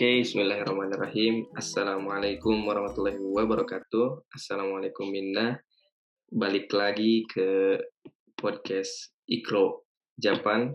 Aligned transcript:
Oke, 0.00 0.24
bismillahirrahmanirrahim. 0.24 1.52
Assalamualaikum 1.52 2.56
warahmatullahi 2.64 3.20
wabarakatuh. 3.20 4.32
Assalamualaikum 4.32 5.12
Minna. 5.12 5.60
Balik 6.24 6.72
lagi 6.72 7.28
ke 7.28 7.76
podcast 8.32 9.12
Ikro 9.28 9.84
Japan. 10.16 10.72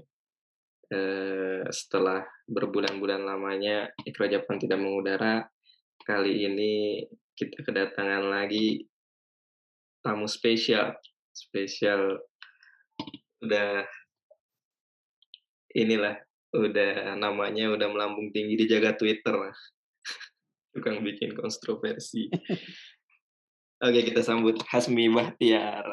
Eh, 0.94 1.66
setelah 1.74 2.22
berbulan-bulan 2.46 3.26
lamanya 3.26 3.90
Ikro 4.06 4.30
Japan 4.30 4.62
tidak 4.62 4.78
mengudara, 4.78 5.42
kali 6.06 6.46
ini 6.46 7.02
kita 7.34 7.66
kedatangan 7.66 8.30
lagi 8.30 8.86
tamu 10.06 10.30
spesial. 10.30 11.02
Spesial 11.34 12.14
udah 13.42 13.90
inilah 15.74 16.14
udah 16.54 17.18
namanya 17.18 17.74
udah 17.74 17.88
melambung 17.90 18.30
tinggi 18.30 18.60
di 18.60 18.66
jaga 18.70 18.94
Twitter 18.94 19.34
lah. 19.34 19.56
Tukang 20.76 21.02
bikin 21.02 21.34
kontroversi. 21.34 22.30
Oke, 23.82 24.08
kita 24.08 24.22
sambut 24.24 24.60
Hasmi 24.72 25.12
Bahtiar. 25.12 25.84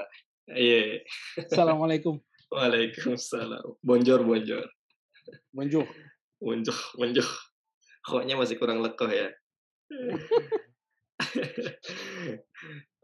Iya. 0.51 1.03
Assalamualaikum. 1.39 2.19
Waalaikumsalam. 2.55 3.81
Bonjor, 3.81 4.23
bonjor. 4.27 4.67
Bonjour. 5.55 5.87
Bonjor, 6.43 6.79
bonjor. 6.99 7.29
Koknya 8.03 8.35
masih 8.35 8.59
kurang 8.59 8.83
lekoh 8.83 9.09
ya. 9.09 9.31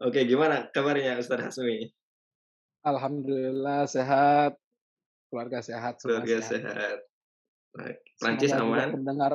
Oke, 0.05 0.27
gimana 0.27 0.67
kabarnya 0.69 1.17
Ustaz 1.17 1.39
Hasmi? 1.39 1.91
Alhamdulillah 2.83 3.87
sehat. 3.87 4.55
Keluarga 5.31 5.59
sehat. 5.63 5.99
Keluarga 5.99 6.39
sehat. 6.43 7.08
Baik. 7.75 7.97
Prancis 8.17 8.49
Semoga 8.51 8.89
aman? 8.89 8.89
Pendengar, 8.97 9.31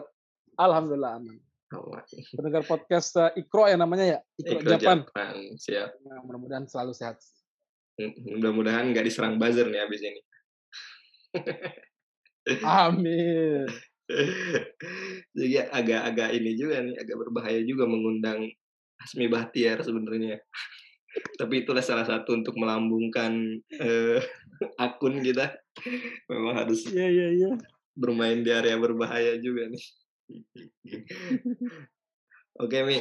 Alhamdulillah 0.59 1.13
aman. 1.23 1.37
Aman. 1.75 2.05
Pendengar 2.37 2.63
podcast 2.67 3.11
uh, 3.19 3.31
Ikro 3.35 3.67
ya 3.71 3.77
namanya 3.79 4.05
ya, 4.05 4.19
Ikro, 4.39 4.59
Ikro 4.61 4.71
Japan. 4.79 4.99
Japan. 5.07 5.35
Siap. 5.59 5.91
Nah, 6.07 6.19
mudah-mudahan 6.27 6.67
selalu 6.67 6.93
sehat. 6.95 7.19
Mudah-mudahan 8.27 8.91
nggak 8.91 9.07
diserang 9.07 9.39
buzzer 9.39 9.71
nih 9.71 9.87
abis 9.87 10.01
ini. 10.03 10.21
Amin. 12.67 13.67
Jadi 15.33 15.55
agak-agak 15.65 16.31
ini 16.37 16.51
juga 16.59 16.83
nih, 16.83 16.99
agak 16.99 17.17
berbahaya 17.17 17.63
juga 17.65 17.89
mengundang 17.89 18.51
Hasmi 19.01 19.31
Bahtiar 19.31 19.81
sebenarnya. 19.81 20.43
Tapi 21.41 21.63
itulah 21.63 21.83
salah 21.83 22.03
satu 22.03 22.35
untuk 22.35 22.59
melambungkan 22.59 23.63
eh, 23.79 24.19
akun 24.83 25.23
kita. 25.23 25.55
Memang 26.27 26.55
harus 26.67 26.87
Iya 26.91 27.07
iya 27.07 27.29
iya. 27.31 27.51
Bermain 27.95 28.43
di 28.43 28.51
area 28.51 28.75
berbahaya 28.77 29.39
juga 29.39 29.71
nih. 29.71 29.85
Oke 32.57 32.79
Mi, 32.83 32.99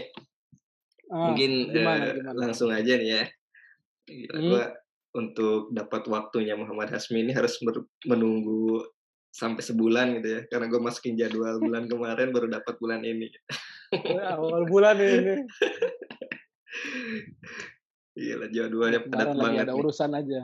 Ah, 1.08 1.30
mungkin 1.30 1.70
gimana, 1.70 2.04
eh, 2.10 2.14
gimana? 2.18 2.38
langsung 2.42 2.70
aja 2.70 2.94
nih 2.96 3.10
ya. 3.12 3.24
Gila, 4.04 4.34
Hmm. 4.34 4.50
gua 4.50 4.64
untuk 5.14 5.70
dapat 5.70 6.02
waktunya 6.10 6.58
Muhammad 6.58 6.90
Hasmi 6.90 7.22
ini 7.22 7.32
harus 7.32 7.62
menunggu 8.04 8.82
sampai 9.30 9.62
sebulan 9.62 10.18
gitu 10.18 10.30
ya, 10.30 10.42
karena 10.46 10.66
gue 10.68 10.78
masukin 10.78 11.14
jadwal 11.14 11.58
bulan 11.58 11.86
kemarin 11.86 12.30
baru 12.30 12.50
dapat 12.50 12.78
bulan 12.78 13.02
ini. 13.02 13.30
Ya, 13.94 14.38
awal 14.38 14.66
bulan 14.66 14.98
ini. 14.98 15.46
Gila 18.14 18.46
jadwalnya 18.50 19.02
padat 19.06 19.34
Kemarin 19.34 19.38
lagi 19.38 19.46
banget. 19.54 19.64
ada 19.64 19.74
nih. 19.74 19.82
urusan 19.82 20.12
aja. 20.14 20.42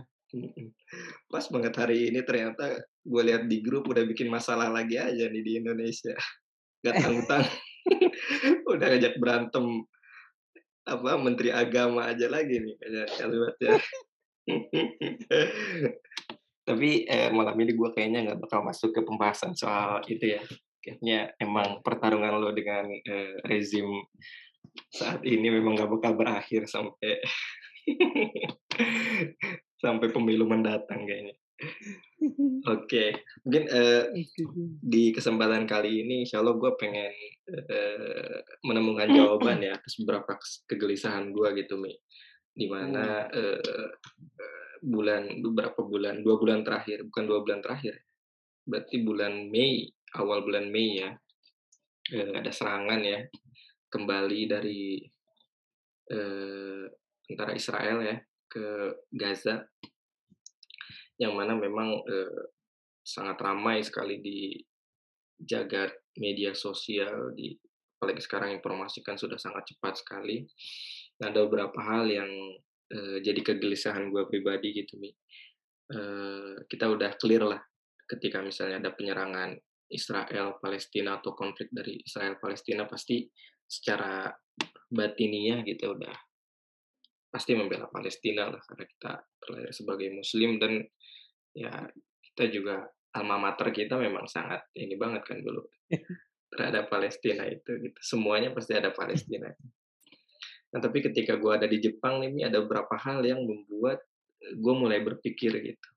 Pas 1.30 1.45
banget 1.49 1.73
hari 1.77 2.13
ini 2.13 2.22
ternyata 2.22 2.85
gue 2.85 3.23
lihat 3.25 3.49
di 3.49 3.61
grup 3.66 3.89
udah 3.89 4.05
bikin 4.05 4.30
masalah 4.30 4.69
lagi 4.69 5.02
aja 5.02 5.25
nih 5.30 5.44
di 5.44 5.58
Indonesia. 5.58 6.13
Gak 6.85 7.02
tanggung 7.02 7.25
udah 8.72 8.88
ngajak 8.94 9.18
berantem 9.18 9.66
apa 10.85 11.18
Menteri 11.22 11.53
Agama 11.53 12.09
aja 12.09 12.29
lagi 12.29 12.62
nih 12.62 12.75
kayaknya 12.78 13.03
kalimatnya. 13.18 13.73
Tapi 16.69 16.89
eh, 17.09 17.29
malam 17.34 17.57
ini 17.57 17.73
gue 17.73 17.89
kayaknya 17.97 18.19
nggak 18.29 18.39
bakal 18.45 18.62
masuk 18.62 18.94
ke 18.94 19.01
pembahasan 19.01 19.57
soal 19.57 20.06
itu 20.06 20.38
ya. 20.38 20.41
Kayaknya 20.79 21.34
emang 21.41 21.81
pertarungan 21.81 22.38
lo 22.38 22.53
dengan 22.53 22.85
eh, 22.89 23.34
rezim 23.45 23.89
saat 24.94 25.25
ini 25.25 25.50
memang 25.50 25.75
nggak 25.75 25.89
bakal 25.89 26.13
berakhir 26.13 26.69
sampai 26.69 27.18
sampai 29.79 30.12
pemilu 30.12 30.45
mendatang 30.45 31.07
kayaknya. 31.07 31.35
Oke, 32.72 33.16
mungkin 33.44 33.63
eh, 33.67 34.03
di 34.79 35.12
kesempatan 35.12 35.67
kali 35.67 36.03
ini, 36.03 36.28
insya 36.28 36.40
Allah 36.40 36.56
gue 36.56 36.72
pengen 36.79 37.12
eh, 37.47 38.38
menemukan 38.63 39.12
jawaban 39.12 39.63
ya 39.63 39.75
atas 39.75 40.00
beberapa 40.00 40.39
kegelisahan 40.68 41.31
gue 41.31 41.47
gitu, 41.63 41.79
Mi. 41.79 41.95
Di 42.51 42.68
mana 42.68 43.28
eh, 43.31 43.59
eh, 43.59 43.91
bulan 44.84 45.44
beberapa 45.44 45.84
bulan, 45.84 46.23
dua 46.23 46.35
bulan 46.39 46.63
terakhir, 46.63 47.07
bukan 47.07 47.23
dua 47.28 47.39
bulan 47.44 47.59
terakhir, 47.59 48.03
berarti 48.63 49.03
bulan 49.03 49.51
Mei, 49.51 49.88
awal 50.16 50.44
bulan 50.44 50.72
Mei 50.72 51.03
ya, 51.03 51.12
eh, 52.16 52.31
ada 52.39 52.51
serangan 52.51 53.00
ya, 53.03 53.19
kembali 53.91 54.41
dari 54.47 55.03
eh, 56.07 56.84
antara 57.29 57.51
Israel 57.53 58.00
ya 58.03 58.16
ke 58.50 58.98
Gaza, 59.14 59.64
yang 61.22 61.38
mana 61.38 61.54
memang 61.54 62.02
eh, 62.04 62.42
sangat 63.06 63.38
ramai 63.40 63.86
sekali 63.86 64.20
di 64.20 64.58
jagat 65.40 65.94
media 66.20 66.52
sosial 66.52 67.32
di 67.32 67.56
apalagi 68.00 68.24
sekarang 68.24 68.56
informasi 68.56 69.04
kan 69.04 69.20
sudah 69.20 69.36
sangat 69.36 69.76
cepat 69.76 70.00
sekali. 70.00 70.48
Nah, 71.20 71.32
ada 71.32 71.44
beberapa 71.44 71.80
hal 71.84 72.08
yang 72.08 72.32
eh, 72.90 73.18
jadi 73.24 73.40
kegelisahan 73.44 74.08
gue 74.10 74.24
pribadi 74.28 74.72
gitu 74.74 74.96
mi. 74.98 75.12
Eh, 75.90 76.56
kita 76.70 76.88
udah 76.88 77.18
clear 77.20 77.44
lah 77.44 77.62
ketika 78.10 78.42
misalnya 78.42 78.81
ada 78.81 78.92
penyerangan 78.96 79.54
Israel 79.90 80.62
Palestina 80.62 81.18
atau 81.18 81.34
konflik 81.34 81.70
dari 81.74 81.98
Israel 82.02 82.38
Palestina 82.38 82.86
pasti 82.86 83.26
secara 83.66 84.30
batiniah 84.90 85.62
gitu 85.66 85.94
udah 85.94 86.28
pasti 87.29 87.53
membela 87.53 87.85
Palestina 87.85 88.50
lah 88.50 88.62
karena 88.66 88.85
kita 88.90 89.12
terlahir 89.38 89.72
sebagai 89.72 90.09
Muslim 90.09 90.57
dan 90.57 90.81
ya 91.53 91.72
kita 92.34 92.50
juga 92.50 92.90
alma 93.13 93.38
mater 93.38 93.69
kita 93.73 93.97
memang 93.97 94.25
sangat 94.25 94.66
ini 94.78 94.97
banget 94.97 95.25
kan 95.25 95.41
dulu 95.41 95.66
terhadap 96.53 96.89
Palestina 96.89 97.45
itu 97.45 97.78
gitu. 97.78 98.00
Semuanya 98.01 98.50
pasti 98.53 98.73
ada 98.73 98.89
Palestina. 98.89 99.53
Nah 100.69 100.79
tapi 100.81 101.06
ketika 101.06 101.38
gue 101.38 101.51
ada 101.53 101.69
di 101.69 101.78
Jepang 101.78 102.22
ini 102.25 102.45
ada 102.45 102.62
beberapa 102.62 102.97
hal 102.97 103.22
yang 103.22 103.45
membuat 103.45 104.01
gue 104.41 104.73
mulai 104.73 105.01
berpikir 105.01 105.53
gitu. 105.62 105.89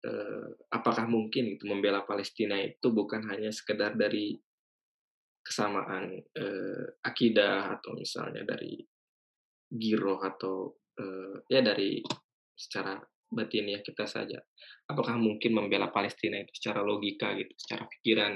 Eh, 0.00 0.48
apakah 0.72 1.04
mungkin 1.04 1.56
itu 1.56 1.68
membela 1.68 2.04
Palestina 2.04 2.56
itu 2.56 2.88
bukan 2.88 3.20
hanya 3.28 3.52
sekedar 3.52 3.96
dari 3.96 4.32
kesamaan 5.40 6.20
eh, 6.20 6.86
akidah 7.04 7.80
atau 7.80 7.96
misalnya 7.96 8.44
dari 8.44 8.80
giroh 9.70 10.18
atau 10.18 10.74
eh, 10.98 11.46
ya 11.46 11.62
dari 11.62 12.02
secara 12.58 12.98
batiniah 13.30 13.80
kita 13.80 14.10
saja. 14.10 14.42
Apakah 14.90 15.14
mungkin 15.14 15.54
membela 15.54 15.94
Palestina 15.94 16.42
itu 16.42 16.50
secara 16.58 16.82
logika 16.82 17.30
gitu, 17.38 17.54
secara 17.54 17.86
pikiran 17.86 18.34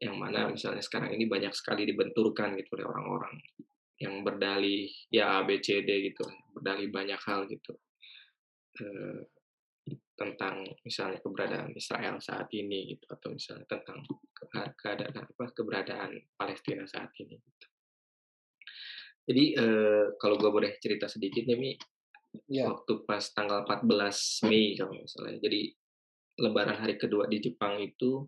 yang 0.00 0.16
mana 0.16 0.48
misalnya 0.48 0.80
sekarang 0.80 1.12
ini 1.12 1.28
banyak 1.28 1.52
sekali 1.52 1.84
dibenturkan 1.84 2.56
gitu 2.56 2.78
oleh 2.80 2.86
orang-orang 2.88 3.34
yang 3.98 4.22
berdalih 4.22 4.88
ya 5.10 5.42
A 5.42 5.44
B 5.44 5.58
C 5.60 5.82
D 5.84 5.90
gitu, 6.08 6.24
berdalih 6.54 6.88
banyak 6.88 7.20
hal 7.20 7.44
gitu. 7.50 7.76
Eh, 8.80 9.26
tentang 10.18 10.66
misalnya 10.84 11.22
keberadaan 11.22 11.72
Israel 11.78 12.18
saat 12.18 12.50
ini 12.52 12.92
gitu 12.92 13.06
atau 13.08 13.32
misalnya 13.32 13.64
tentang 13.70 14.02
ke- 14.34 14.74
keadaan 14.76 15.14
apa 15.14 15.44
keberadaan 15.54 16.10
Palestina 16.34 16.84
saat 16.84 17.14
ini 17.22 17.38
gitu. 17.38 17.66
Jadi 19.28 19.44
eh, 19.54 20.04
kalau 20.16 20.40
gue 20.40 20.48
boleh 20.48 20.80
cerita 20.80 21.04
sedikit 21.04 21.44
nih 21.44 21.58
Mi, 21.58 21.72
Ya. 22.48 22.68
waktu 22.68 23.08
pas 23.08 23.24
tanggal 23.32 23.64
14 23.64 24.44
Mei 24.48 24.76
kalau 24.76 24.92
nggak 24.96 25.08
salah 25.08 25.32
ya. 25.32 25.38
Jadi 25.40 25.60
lebaran 26.38 26.76
hari 26.76 26.96
kedua 26.96 27.28
di 27.28 27.40
Jepang 27.40 27.76
itu 27.80 28.24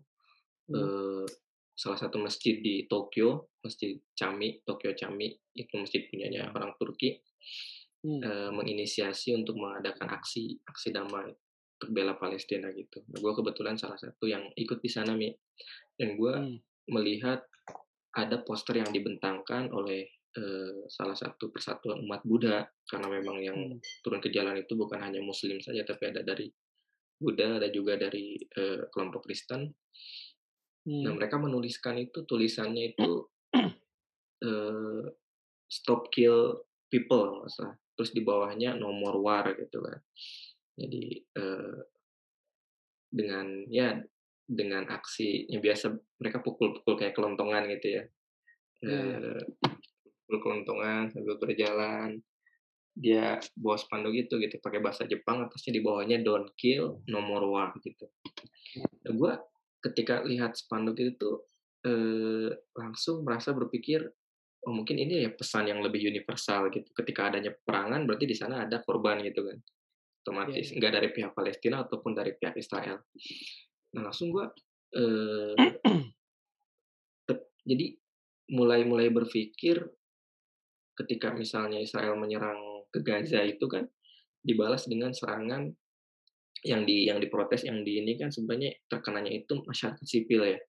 Hmm. 0.69 0.77
eh, 0.77 1.25
salah 1.73 1.97
satu 1.97 2.21
masjid 2.21 2.61
di 2.61 2.85
Tokyo, 2.85 3.49
Masjid 3.59 3.97
Chami, 4.13 4.61
Tokyo 4.61 4.93
Chami, 4.93 5.27
itu 5.53 5.73
masjid 5.75 6.05
punyanya 6.07 6.53
orang 6.53 6.77
Turki 6.77 7.17
Hmm. 8.01 8.21
eh, 8.21 8.49
menginisiasi 8.49 9.33
untuk 9.37 9.57
mengadakan 9.57 10.09
aksi 10.17 10.57
aksi 10.65 10.89
damai 10.89 11.29
untuk 11.77 11.89
bela 11.93 12.17
Palestina 12.17 12.69
gitu. 12.73 13.01
Nah, 13.05 13.21
gue 13.21 13.33
kebetulan 13.35 13.77
salah 13.77 13.97
satu 13.97 14.25
yang 14.25 14.49
ikut 14.57 14.81
di 14.81 14.89
sana 14.89 15.13
mi, 15.13 15.29
dan 15.93 16.17
gue 16.17 16.33
Hmm. 16.33 16.57
melihat 16.89 17.45
ada 18.13 18.41
poster 18.41 18.81
yang 18.81 18.89
dibentangkan 18.89 19.69
oleh 19.69 20.09
eh, 20.37 20.75
salah 20.91 21.17
satu 21.17 21.51
persatuan 21.53 21.99
umat 22.05 22.21
Buddha 22.27 22.63
karena 22.87 23.07
memang 23.11 23.37
yang 23.43 23.57
Hmm. 23.57 23.79
turun 24.03 24.21
ke 24.23 24.29
jalan 24.31 24.59
itu 24.63 24.73
bukan 24.79 24.99
hanya 25.03 25.19
Muslim 25.23 25.59
saja 25.63 25.83
tapi 25.87 26.11
ada 26.11 26.21
dari 26.23 26.47
Buddha 27.21 27.59
ada 27.61 27.69
juga 27.71 27.95
dari 27.99 28.37
eh, 28.41 28.81
kelompok 28.93 29.27
Kristen 29.29 29.71
Nah, 31.01 31.11
Hmm. 31.11 31.17
mereka 31.17 31.37
menuliskan 31.41 31.97
itu 31.97 32.25
tulisannya 32.29 32.93
itu, 32.93 33.09
eee, 34.45 35.03
"Stop 35.69 36.09
kill 36.15 36.65
people" 36.91 37.21
kalau 37.25 37.37
nggak 37.45 37.53
salah, 37.53 37.75
terus 37.97 38.11
di 38.17 38.21
bawahnya 38.25 38.77
"No 38.81 38.89
more 38.93 39.19
war" 39.21 39.45
gitu 39.57 39.79
kan. 39.81 39.99
Jadi, 40.79 41.03
eee 41.39 41.77
dengan 43.11 43.67
ya, 43.67 43.99
dengan 44.47 44.87
aksi 44.87 45.47
yang 45.51 45.63
biasa 45.63 45.95
mereka 46.19 46.39
pukul-pukul 46.43 46.95
kayak 46.99 47.15
kelontongan 47.15 47.67
gitu 47.71 47.87
ya, 48.01 48.03
Iya 48.85 49.01
iya. 49.07 49.31
Kelontongan 50.39 51.11
sambil 51.11 51.35
berjalan, 51.41 52.23
dia 52.95 53.39
bawa 53.57 53.77
spanduk 53.79 54.13
itu 54.15 54.35
gitu, 54.39 54.59
pakai 54.63 54.79
bahasa 54.83 55.07
Jepang, 55.07 55.43
atasnya 55.47 55.79
di 55.79 55.81
bawahnya 55.83 56.19
"Don't 56.23 56.51
kill, 56.59 57.03
no 57.11 57.19
more 57.23 57.47
war" 57.47 57.71
gitu. 57.83 58.07
Nah, 59.07 59.13
gua 59.15 59.33
ketika 59.83 60.21
lihat 60.27 60.55
spanduk 60.59 60.95
itu 61.01 61.11
tuh, 61.17 61.35
eee, 61.87 62.51
langsung 62.77 63.23
merasa 63.25 63.51
berpikir, 63.55 64.05
oh 64.67 64.73
mungkin 64.75 64.97
ini 65.01 65.25
ya 65.25 65.31
pesan 65.33 65.71
yang 65.71 65.81
lebih 65.81 66.03
universal 66.05 66.69
gitu, 66.73 66.87
ketika 66.93 67.31
adanya 67.33 67.51
peperangan 67.55 68.05
berarti 68.05 68.25
di 68.29 68.37
sana 68.37 68.65
ada 68.67 68.83
korban 68.85 69.23
gitu 69.25 69.41
kan, 69.47 69.57
Iya 69.57 70.23
otomatis, 70.25 70.67
iya. 70.69 70.75
enggak 70.77 70.91
dari 71.01 71.09
pihak 71.15 71.31
Palestina 71.37 71.83
ataupun 71.85 72.11
dari 72.17 72.31
pihak 72.37 72.55
Israel. 72.59 73.01
Nah, 73.97 74.01
langsung 74.07 74.29
eee 74.95 75.55
tet 77.27 77.39
jadi 77.63 77.85
mulai 78.51 78.83
mulai 78.83 79.07
berpikir 79.13 79.79
ketika 81.03 81.33
misalnya 81.33 81.81
Israel 81.81 82.15
menyerang 82.15 82.85
ke 82.93 83.01
Gaza 83.01 83.41
itu 83.41 83.65
kan 83.65 83.87
dibalas 84.41 84.85
dengan 84.85 85.13
serangan 85.13 85.69
yang 86.61 86.85
di 86.85 87.09
yang 87.09 87.17
diprotes, 87.17 87.65
yang 87.65 87.81
di 87.81 88.05
ini 88.05 88.17
kan 88.21 88.29
sebenarnya 88.29 88.77
terkenanya 88.85 89.33
itu 89.33 89.57
masyarakat 89.65 90.05
sipil 90.05 90.45
ya. 90.45 90.59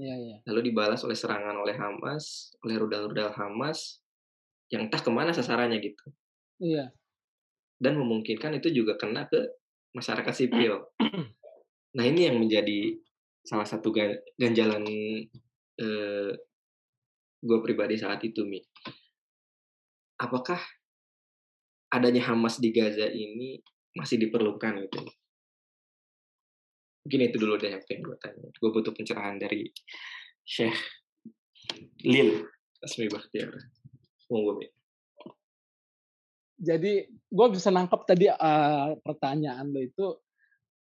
Iya 0.00 0.14
iya. 0.16 0.36
Lalu 0.48 0.70
dibalas 0.70 1.02
oleh 1.02 1.18
serangan 1.18 1.58
oleh 1.58 1.74
Hamas, 1.74 2.54
oleh 2.62 2.78
rudal-rudal 2.78 3.34
Hamas, 3.34 4.00
yang 4.70 4.86
entah 4.86 5.02
ke 5.02 5.10
mana 5.10 5.34
sasarannya 5.34 5.82
gitu. 5.82 6.06
Iya. 6.62 6.94
Dan 7.76 7.98
memungkinkan 7.98 8.56
itu 8.62 8.70
juga 8.70 8.94
kena 8.94 9.26
ke 9.26 9.40
masyarakat 9.94 10.34
sipil. 10.34 10.74
Nah, 11.90 12.06
ini 12.06 12.30
yang 12.30 12.38
menjadi 12.38 12.94
salah 13.42 13.66
satu 13.66 13.90
ga 13.90 14.14
ganjalan, 14.38 14.86
eee, 15.74 16.30
gua 17.42 17.58
pribadi 17.66 17.98
saat 17.98 18.22
itu, 18.22 18.46
Mi. 18.46 18.62
Apakah 20.20 20.60
adanya 21.88 22.28
Hamas 22.28 22.60
di 22.60 22.68
Gaza 22.76 23.08
ini 23.08 23.56
masih 23.96 24.20
diperlukan 24.20 24.84
gitu? 24.84 25.00
Mungkin 27.08 27.20
itu 27.24 27.36
dulu 27.40 27.56
deh 27.56 27.72
yang 27.72 27.80
pengen 27.88 28.04
gua 28.04 28.20
tanya. 28.20 28.52
Gua 28.60 28.70
butuh 28.76 28.92
pencerahan 28.92 29.40
dari 29.40 29.64
Syekh 30.44 30.76
Lil 32.04 32.44
Hasmi 32.84 33.08
Bachtiar. 33.08 33.48
Monggo. 34.28 34.60
Jadi, 36.60 37.08
gua 37.32 37.48
bisa 37.48 37.72
nangkep 37.72 38.00
tadi, 38.04 38.28
eee, 38.28 38.88
pertanyaan 39.00 39.72
lo 39.72 39.80
itu, 39.80 40.06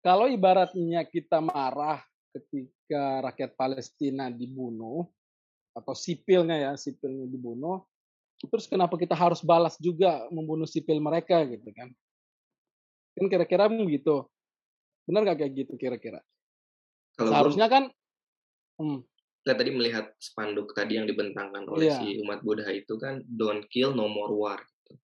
kalau 0.00 0.24
ibaratnya 0.24 1.04
kita 1.04 1.44
marah 1.44 2.00
ketika 2.32 3.20
rakyat 3.28 3.52
Palestina 3.52 4.32
dibunuh, 4.32 5.04
atau 5.76 5.92
sipilnya 5.92 6.56
ya, 6.56 6.72
sipilnya 6.80 7.28
dibunuh, 7.28 7.84
terus 8.44 8.68
kenapa 8.68 9.00
kita 9.00 9.16
harus 9.16 9.40
balas 9.40 9.80
juga 9.80 10.28
membunuh 10.28 10.68
sipil 10.68 11.00
mereka 11.00 11.40
gitu 11.48 11.72
kan. 11.72 11.88
Kan 13.16 13.26
kira-kira 13.32 13.64
begitu. 13.72 14.28
Benar 15.08 15.24
nggak 15.24 15.38
kayak 15.40 15.52
gitu 15.56 15.74
kira-kira? 15.80 16.20
Kalau 17.16 17.32
Seharusnya 17.32 17.66
kan 17.72 17.84
mmm. 18.76 19.00
Saya 19.46 19.62
tadi 19.62 19.70
melihat 19.70 20.10
spanduk 20.18 20.74
tadi 20.74 20.98
yang 20.98 21.06
dibentangkan 21.06 21.70
oleh 21.70 21.86
Iya. 21.86 22.02
si 22.02 22.18
umat 22.26 22.42
Buddha 22.42 22.66
itu 22.74 22.98
kan, 22.98 23.22
"Don't 23.30 23.62
kill, 23.70 23.94
no 23.94 24.10
more 24.10 24.34
war" 24.34 24.58
gitu. 24.58 24.98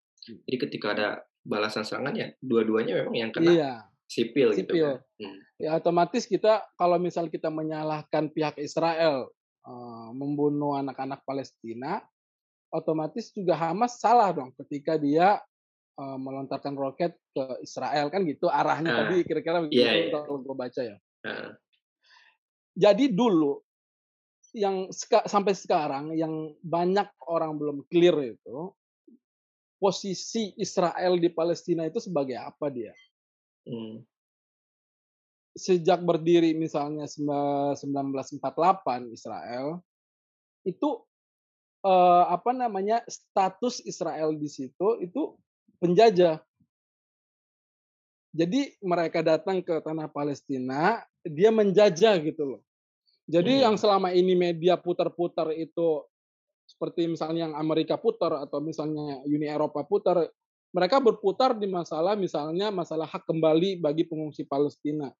Jadi 0.51 0.57
ketika 0.67 0.87
ada 0.99 1.09
balasan 1.47 1.87
serangan 1.87 2.11
ya 2.19 2.27
dua-duanya 2.43 3.07
memang 3.07 3.15
yang 3.23 3.31
kena 3.31 3.55
Iya. 3.55 3.73
sipil 4.11 4.51
gitu 4.59 4.75
Sipil. 4.75 4.91
kan. 4.99 4.99
Hmm. 5.23 5.39
Ya 5.63 5.71
otomatis 5.79 6.27
kita 6.27 6.67
kalau 6.75 6.99
misal 6.99 7.31
kita 7.31 7.55
menyalahkan 7.55 8.35
pihak 8.35 8.59
Israel, 8.59 9.31
eee, 9.63 10.09
membunuh 10.19 10.75
anak-anak 10.75 11.23
Palestina, 11.23 12.03
otomatis 12.73 13.31
juga 13.37 13.55
Hamas 13.55 14.01
salah 14.01 14.33
dong 14.33 14.51
ketika 14.65 14.97
dia, 14.97 15.39
eee, 16.01 16.17
melontarkan 16.19 16.75
roket 16.75 17.15
ke 17.37 17.61
Israel, 17.63 18.09
kan 18.09 18.25
gitu 18.25 18.49
arahnya 18.49 18.91
Nah, 18.93 18.99
tadi 19.07 19.23
kira-kira 19.29 19.61
begitu 19.63 19.79
iya. 19.85 20.11
kalau 20.11 20.41
gua 20.43 20.57
baca 20.67 20.81
ya. 20.81 20.97
Heeh. 21.25 21.53
Jadi 22.73 23.13
dulu, 23.13 23.61
yang 24.57 24.89
seka 24.93 25.25
sampai 25.29 25.53
sekarang 25.57 26.17
yang 26.17 26.57
banyak 26.65 27.09
orang 27.29 27.57
belum 27.61 27.85
clear 27.89 28.17
itu, 28.37 28.73
posisi 29.77 30.57
Israel 30.57 31.21
di 31.21 31.29
Palestina 31.33 31.85
itu 31.85 32.01
sebagai 32.01 32.39
apa 32.41 32.73
dia. 32.73 32.93
Mmm. 33.69 34.05
Sejak 35.53 36.01
berdiri 36.01 36.57
misalnya 36.57 37.05
semba 37.05 37.77
1948 37.77 39.13
Israel, 39.13 39.85
itu, 40.65 41.05
eee, 41.85 42.23
apa 42.31 42.51
namanya, 42.55 43.03
status 43.11 43.83
Israel 43.87 44.35
di 44.39 44.49
situ 44.51 44.99
itu 45.03 45.35
penjajah. 45.83 46.43
Jadi 48.33 48.81
mereka 48.81 49.21
datang 49.21 49.61
ke 49.61 49.77
tanah 49.85 50.09
Palestina, 50.09 51.05
dia 51.21 51.53
menjajah 51.53 52.17
gitu 52.25 52.43
loh. 52.57 52.61
Jadi 53.29 53.65
yang 53.65 53.77
Mmm. 53.77 53.81
selama 53.81 54.11
ini 54.13 54.35
media 54.37 54.77
putar-putar 54.81 55.53
itu, 55.57 56.05
seperti 56.69 57.07
misalnya 57.11 57.51
yang 57.51 57.55
Amerika 57.59 57.97
putar 58.01 58.33
atau 58.45 58.61
misalnya 58.65 59.21
Uni 59.29 59.47
Eropa 59.49 59.85
putar, 59.85 60.29
mereka 60.73 60.99
berputar 61.05 61.53
di 61.59 61.69
masalah 61.69 62.17
misalnya 62.17 62.73
masalah 62.73 63.05
hak 63.09 63.29
kembali 63.29 63.81
bagi 63.81 64.09
pengungsi 64.09 64.49
Palestina. 64.49 65.13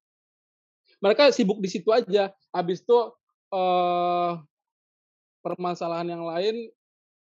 Mereka 1.03 1.35
sibuk 1.35 1.59
di 1.59 1.67
situ 1.67 1.91
aja, 1.91 2.31
habis 2.55 2.81
itu, 2.87 2.99
eee, 3.51 4.31
permasalahan 5.43 6.09
yang 6.15 6.25
lain, 6.25 6.71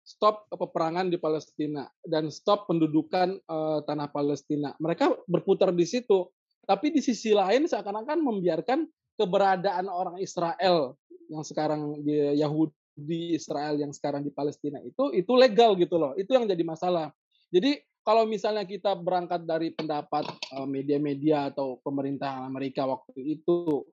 stop 0.02 0.46
peperangan 0.50 1.10
di 1.10 1.19
Palestina 1.19 1.86
dan 2.06 2.30
stop 2.30 2.70
pendudukan, 2.70 3.38
eee, 3.38 3.78
tanah 3.86 4.08
Palestina. 4.10 4.74
Mereka 4.78 5.26
berputar 5.26 5.74
di 5.74 5.86
situ, 5.86 6.30
tapi 6.66 6.94
di 6.94 7.02
sisi 7.02 7.34
lain 7.34 7.66
seakan-akan 7.66 8.22
membiarkan 8.22 8.86
keberadaan 9.19 9.91
orang 9.91 10.19
Israel 10.22 10.96
yang 11.31 11.43
sekarang 11.46 12.02
di 12.02 12.38
Yahudi 12.38 13.34
Israel 13.34 13.79
yang 13.79 13.94
sekarang 13.94 14.22
di 14.26 14.32
Palestina 14.34 14.79
itu, 14.82 15.10
itu 15.14 15.32
legal 15.34 15.74
gitu 15.79 15.98
loh, 15.98 16.14
itu 16.19 16.31
yang 16.34 16.46
jadi 16.46 16.62
masalah. 16.62 17.10
Jadi 17.52 17.79
kalau 18.02 18.26
misalnya 18.26 18.67
kita 18.67 18.98
berangkat 18.98 19.46
dari 19.46 19.70
pendapat, 19.70 20.26
eee, 20.26 20.67
media-media 20.67 21.55
atau 21.55 21.79
pemerintahan 21.82 22.46
Amerika 22.46 22.86
waktu 22.86 23.38
itu, 23.38 23.86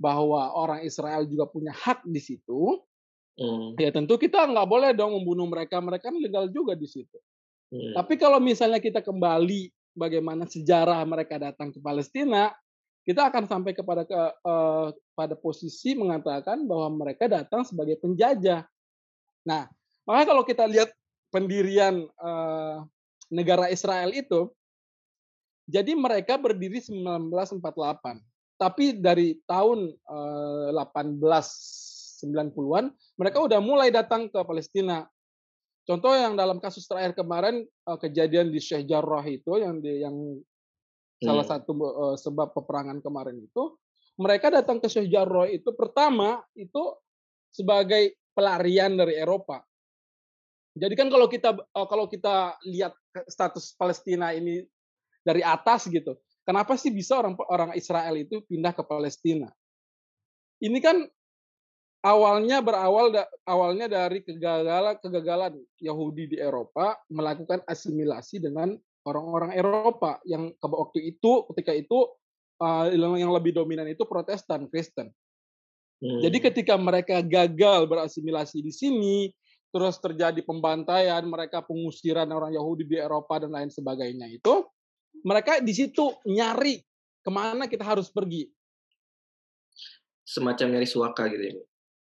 bahwa 0.00 0.50
orang 0.58 0.82
Israel 0.82 1.22
juga 1.30 1.46
punya 1.46 1.70
hak 1.70 2.02
di 2.02 2.18
situ, 2.18 2.82
Hmm. 3.32 3.72
Ya 3.80 3.88
tentu 3.88 4.20
kita 4.20 4.44
nggak 4.44 4.68
boleh 4.68 4.90
dong 4.92 5.16
membunuh 5.16 5.48
mereka, 5.48 5.80
mereka 5.80 6.12
kan 6.12 6.16
legal 6.20 6.52
juga 6.52 6.76
di 6.76 6.84
situ. 6.84 7.16
Hmm. 7.72 7.96
Tapi 7.96 8.20
kalau 8.20 8.36
misalnya 8.36 8.76
kita 8.76 9.00
kembali 9.00 9.72
bagaimana 9.96 10.44
sejarah 10.44 11.00
mereka 11.08 11.40
datang 11.40 11.72
ke 11.72 11.80
Palestina, 11.80 12.52
kita 13.02 13.32
akan 13.32 13.48
sampai 13.48 13.72
kepada 13.72 14.04
ke, 14.04 14.14
eh, 14.14 14.88
pada 15.16 15.34
posisi 15.34 15.96
mengatakan 15.96 16.68
bahwa 16.68 17.04
mereka 17.04 17.26
datang 17.26 17.64
sebagai 17.64 17.96
penjajah. 17.98 18.68
Nah, 19.48 19.66
makanya 20.04 20.26
kalau 20.36 20.44
kita 20.44 20.64
lihat 20.68 20.92
pendirian 21.32 22.04
eh, 22.04 22.76
negara 23.32 23.72
Israel 23.72 24.12
itu, 24.12 24.52
jadi 25.64 25.96
mereka 25.96 26.36
berdiri 26.36 26.84
1948, 26.84 28.20
tapi 28.60 28.92
dari 29.00 29.40
tahun 29.48 29.88
eh, 29.88 30.68
18 30.76 31.91
90-an, 32.22 32.94
mereka 33.18 33.38
udah 33.42 33.58
mulai 33.58 33.90
datang 33.90 34.30
ke 34.30 34.38
Palestina. 34.46 35.04
Contoh 35.82 36.14
yang 36.14 36.38
dalam 36.38 36.62
kasus 36.62 36.86
terakhir 36.86 37.18
kemarin 37.18 37.66
eh, 37.66 37.98
kejadian 37.98 38.54
di 38.54 38.62
Syekh 38.62 38.86
Jarrah 38.86 39.26
itu 39.26 39.58
yang 39.58 39.82
di, 39.82 39.98
yang 39.98 40.14
salah 41.18 41.46
iya. 41.46 41.50
satu 41.58 41.72
eh, 41.74 42.16
sebab 42.22 42.54
peperangan 42.54 43.02
kemarin 43.02 43.42
itu, 43.42 43.74
mereka 44.18 44.54
datang 44.54 44.78
ke 44.78 44.86
Syekh 44.86 45.10
Jarrah 45.10 45.50
itu 45.50 45.74
pertama 45.74 46.38
itu 46.54 46.94
sebagai 47.50 48.14
pelarian 48.32 48.94
dari 48.94 49.18
Eropa. 49.18 49.60
Jadi 50.72 50.94
kan 50.96 51.10
kalau 51.10 51.26
kita 51.26 51.50
eh, 51.58 51.86
kalau 51.90 52.06
kita 52.06 52.56
lihat 52.66 52.94
status 53.26 53.74
Palestina 53.74 54.30
ini 54.30 54.62
dari 55.22 55.42
atas 55.42 55.90
gitu, 55.90 56.14
kenapa 56.46 56.78
sih 56.78 56.94
bisa 56.94 57.18
orang 57.18 57.34
orang 57.50 57.70
Israel 57.74 58.14
itu 58.18 58.42
pindah 58.46 58.70
ke 58.70 58.82
Palestina? 58.86 59.50
Ini 60.62 60.78
kan 60.78 61.02
awalnya 62.02 62.58
berawal 62.62 63.14
da 63.14 63.24
awalnya 63.46 63.86
dari 63.86 64.22
kegagalan 64.26 64.98
kegagalan 64.98 65.54
Yahudi 65.78 66.34
di 66.34 66.36
Eropa 66.38 66.98
melakukan 67.10 67.62
asimilasi 67.66 68.42
dengan 68.42 68.74
orang-orang 69.06 69.54
Eropa 69.58 70.22
yang 70.26 70.54
ke 70.54 70.66
waktu 70.66 71.14
itu 71.14 71.46
ketika 71.54 71.72
itu, 71.74 71.98
eee, 72.62 72.98
yang 72.98 73.34
lebih 73.34 73.54
dominan 73.54 73.86
itu 73.90 74.06
Protestan, 74.06 74.70
Kristen. 74.70 75.10
Jadi 76.02 76.38
Hmm. 76.38 76.46
ketika 76.50 76.74
mereka 76.78 77.22
gagal 77.22 77.86
berasimilasi 77.86 78.58
di 78.62 78.70
sini, 78.74 79.16
terus 79.74 79.98
terjadi 79.98 80.38
pembantaian, 80.44 81.22
mereka 81.26 81.62
pengusiran 81.66 82.28
orang 82.30 82.54
Yahudi 82.54 82.86
di 82.86 82.98
Eropa 82.98 83.38
dan 83.42 83.54
lain 83.54 83.70
sebagainya 83.70 84.28
itu, 84.30 84.66
mereka 85.22 85.58
di 85.62 85.72
situ 85.74 86.14
nyari 86.26 86.82
ke 87.22 87.30
mana 87.30 87.66
kita 87.70 87.82
harus 87.86 88.10
pergi. 88.10 88.50
Semacam 90.26 90.66
nyari 90.74 90.86
suaka 90.86 91.26
gitu 91.32 91.42
ya. 91.42 91.54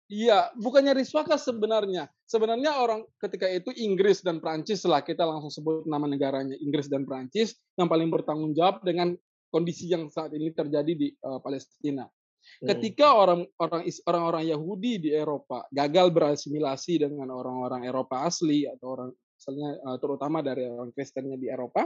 Iya, 0.10 0.50
bukannya 0.58 0.98
riswaka 0.98 1.38
sebenarnya. 1.38 2.10
Sebenarnya 2.26 2.82
orang 2.82 3.06
ketika 3.22 3.46
itu 3.46 3.70
Inggris 3.78 4.26
dan 4.26 4.42
Prancis 4.42 4.82
lah 4.90 5.06
kita 5.06 5.22
langsung 5.22 5.54
sebut 5.54 5.86
nama 5.86 6.10
negaranya 6.10 6.58
Inggris 6.58 6.90
dan 6.90 7.06
Prancis 7.06 7.54
yang 7.78 7.86
paling 7.86 8.10
bertanggung 8.10 8.58
jawab 8.58 8.82
dengan 8.82 9.14
kondisi 9.54 9.86
yang 9.86 10.10
saat 10.10 10.34
ini 10.34 10.50
terjadi 10.50 10.94
di 10.98 11.14
uh, 11.14 11.38
Palestina. 11.38 12.10
Hmm. 12.10 12.68
Ketika 12.74 13.14
orang-orang 13.14 13.86
orang-orang 14.10 14.44
Yahudi 14.50 14.94
di 14.98 15.10
Eropa 15.14 15.70
gagal 15.70 16.10
berasimilasi 16.10 17.06
dengan 17.06 17.30
orang-orang 17.30 17.86
Eropa 17.86 18.26
asli 18.26 18.66
atau 18.66 18.98
orang 18.98 19.10
misalnya 19.14 19.78
uh, 19.86 19.98
terutama 20.02 20.42
dari 20.42 20.66
orang 20.66 20.90
Kristennya 20.90 21.38
di 21.38 21.54
Eropa, 21.54 21.86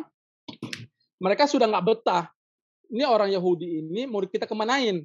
mereka 1.20 1.44
sudah 1.44 1.68
nggak 1.68 1.86
betah. 1.92 2.32
Ini 2.88 3.04
orang 3.04 3.36
Yahudi 3.36 3.84
ini 3.84 4.08
mau 4.08 4.24
kita 4.24 4.48
kemanain? 4.48 5.04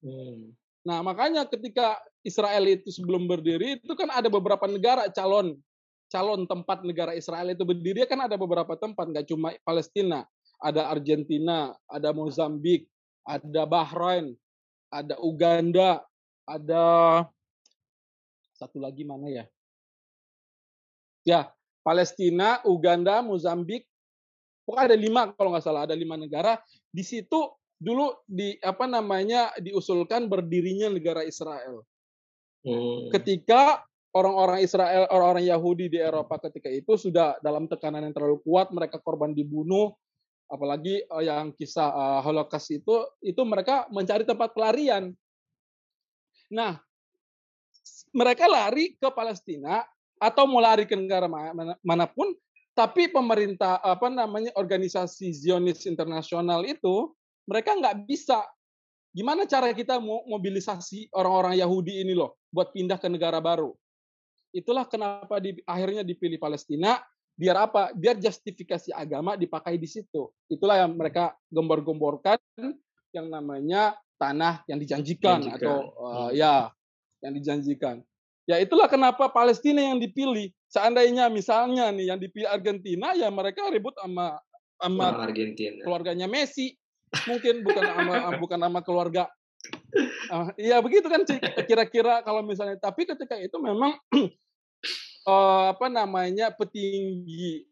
Hmm. 0.00 0.56
Nah, 0.86 1.02
makanya 1.02 1.42
ketika 1.50 1.98
Israel 2.22 2.62
itu 2.70 2.94
sebelum 2.94 3.26
berdiri 3.26 3.82
itu 3.82 3.94
kan 3.98 4.06
ada 4.14 4.30
beberapa 4.30 4.70
negara 4.70 5.10
calon 5.10 5.58
calon 6.06 6.46
tempat 6.46 6.86
negara 6.86 7.12
Israel 7.18 7.50
itu 7.50 7.66
berdiri 7.66 8.06
kan 8.06 8.22
ada 8.22 8.38
beberapa 8.38 8.78
tempat 8.78 9.10
nggak 9.10 9.26
cuma 9.26 9.50
Palestina, 9.66 10.22
ada 10.62 10.86
Argentina, 10.86 11.74
ada 11.90 12.14
Mozambik, 12.14 12.86
ada 13.26 13.66
Bahrain, 13.66 14.38
ada 14.86 15.18
Uganda, 15.18 16.06
ada 16.46 16.84
satu 18.54 18.78
lagi 18.78 19.02
mana 19.02 19.26
ya? 19.26 19.44
Ya, 21.26 21.50
Palestina, 21.82 22.62
Uganda, 22.62 23.18
Mozambik, 23.18 23.82
pokoknya 24.62 24.94
ada 24.94 24.98
lima 24.98 25.22
kalau 25.34 25.50
nggak 25.50 25.64
salah, 25.66 25.90
ada 25.90 25.98
lima 25.98 26.14
negara. 26.14 26.62
Di 26.94 27.02
situ 27.02 27.50
dulu 27.76 28.16
di 28.24 28.56
apa 28.64 28.88
namanya 28.88 29.52
diusulkan 29.60 30.28
berdirinya 30.28 30.88
negara 30.88 31.22
Israel. 31.22 31.84
Hmm. 32.64 33.12
Ketika 33.12 33.84
orang-orang 34.16 34.64
Israel, 34.64 35.04
orang-orang 35.12 35.44
Yahudi 35.44 35.92
di 35.92 35.98
Eropa 36.00 36.40
ketika 36.48 36.72
itu 36.72 36.96
sudah 36.96 37.36
dalam 37.44 37.68
tekanan 37.68 38.08
yang 38.08 38.14
terlalu 38.16 38.40
kuat, 38.42 38.72
mereka 38.72 38.96
korban 38.96 39.36
dibunuh, 39.36 39.92
apalagi 40.48 41.04
uh, 41.12 41.20
yang 41.20 41.52
kisah 41.52 41.92
uh, 41.92 42.20
Holocaust 42.24 42.72
itu, 42.72 43.04
itu 43.20 43.42
mereka 43.44 43.84
mencari 43.92 44.24
tempat 44.24 44.56
pelarian. 44.56 45.12
Nah, 46.48 46.80
mereka 48.16 48.48
lari 48.48 48.96
ke 48.96 49.08
Palestina 49.12 49.84
atau 50.16 50.48
mau 50.48 50.64
lari 50.64 50.88
ke 50.88 50.96
negara 50.96 51.28
mana, 51.28 51.76
mana 51.84 52.06
pun, 52.08 52.32
tapi 52.72 53.12
pemerintah 53.12 53.84
apa 53.84 54.08
namanya 54.08 54.48
organisasi 54.56 55.28
Zionis 55.28 55.84
internasional 55.84 56.64
itu 56.64 57.12
mereka 57.46 57.78
nggak 57.78 58.04
bisa. 58.04 58.42
Gimana 59.16 59.48
cara 59.48 59.72
kita 59.72 59.96
mobilisasi 60.02 61.08
orang-orang 61.16 61.56
Yahudi 61.56 62.04
ini 62.04 62.12
loh 62.12 62.36
buat 62.52 62.74
pindah 62.76 63.00
ke 63.00 63.08
negara 63.08 63.40
baru? 63.40 63.72
Itulah 64.52 64.84
kenapa 64.84 65.40
di, 65.40 65.56
akhirnya 65.64 66.04
dipilih 66.04 66.36
Palestina. 66.36 67.00
Biar 67.36 67.68
apa? 67.68 67.92
Biar 67.96 68.16
justifikasi 68.16 68.92
agama 68.92 69.36
dipakai 69.36 69.76
di 69.80 69.88
situ. 69.88 70.28
Itulah 70.48 70.84
yang 70.84 70.96
mereka 70.96 71.36
gembor-gemborkan 71.48 72.40
yang 73.12 73.28
namanya 73.28 73.96
tanah 74.16 74.64
yang 74.68 74.80
dijanjikan 74.80 75.44
Janjikan. 75.44 75.60
atau 75.60 75.76
uh, 76.00 76.30
ya 76.32 76.72
yang 77.20 77.32
dijanjikan. 77.36 78.00
Ya 78.48 78.60
itulah 78.62 78.88
kenapa 78.88 79.28
Palestina 79.28 79.84
yang 79.84 80.00
dipilih. 80.00 80.52
Seandainya 80.72 81.28
misalnya 81.28 81.92
nih 81.92 82.12
yang 82.14 82.20
dipilih 82.20 82.48
Argentina 82.48 83.12
ya 83.12 83.28
mereka 83.28 83.68
ribut 83.68 83.96
sama 84.00 84.40
sama 84.76 85.04
Orang 85.12 85.32
Argentina. 85.32 85.82
keluarganya 85.84 86.28
Messi 86.28 86.76
mungkin 87.28 87.62
bukan 87.62 87.84
sama 87.84 88.14
bukan 88.38 88.58
nama 88.60 88.80
keluarga 88.82 89.30
Ah, 90.30 90.52
iya 90.60 90.78
begitu 90.78 91.08
kan 91.08 91.24
kira-kira 91.66 92.20
kalau 92.22 92.44
misalnya 92.44 92.76
tapi 92.78 93.08
ketika 93.08 93.34
itu 93.40 93.56
memang 93.58 93.96
eh, 95.32 95.64
apa 95.72 95.86
namanya 95.90 96.52
petinggi 96.54 97.64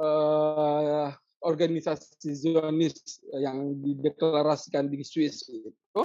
eh, 0.00 1.08
organisasi 1.38 2.28
Zionis 2.34 3.22
yang 3.32 3.78
dideklarasikan 3.78 4.90
di 4.90 5.00
Swiss 5.06 5.46
itu 5.46 6.04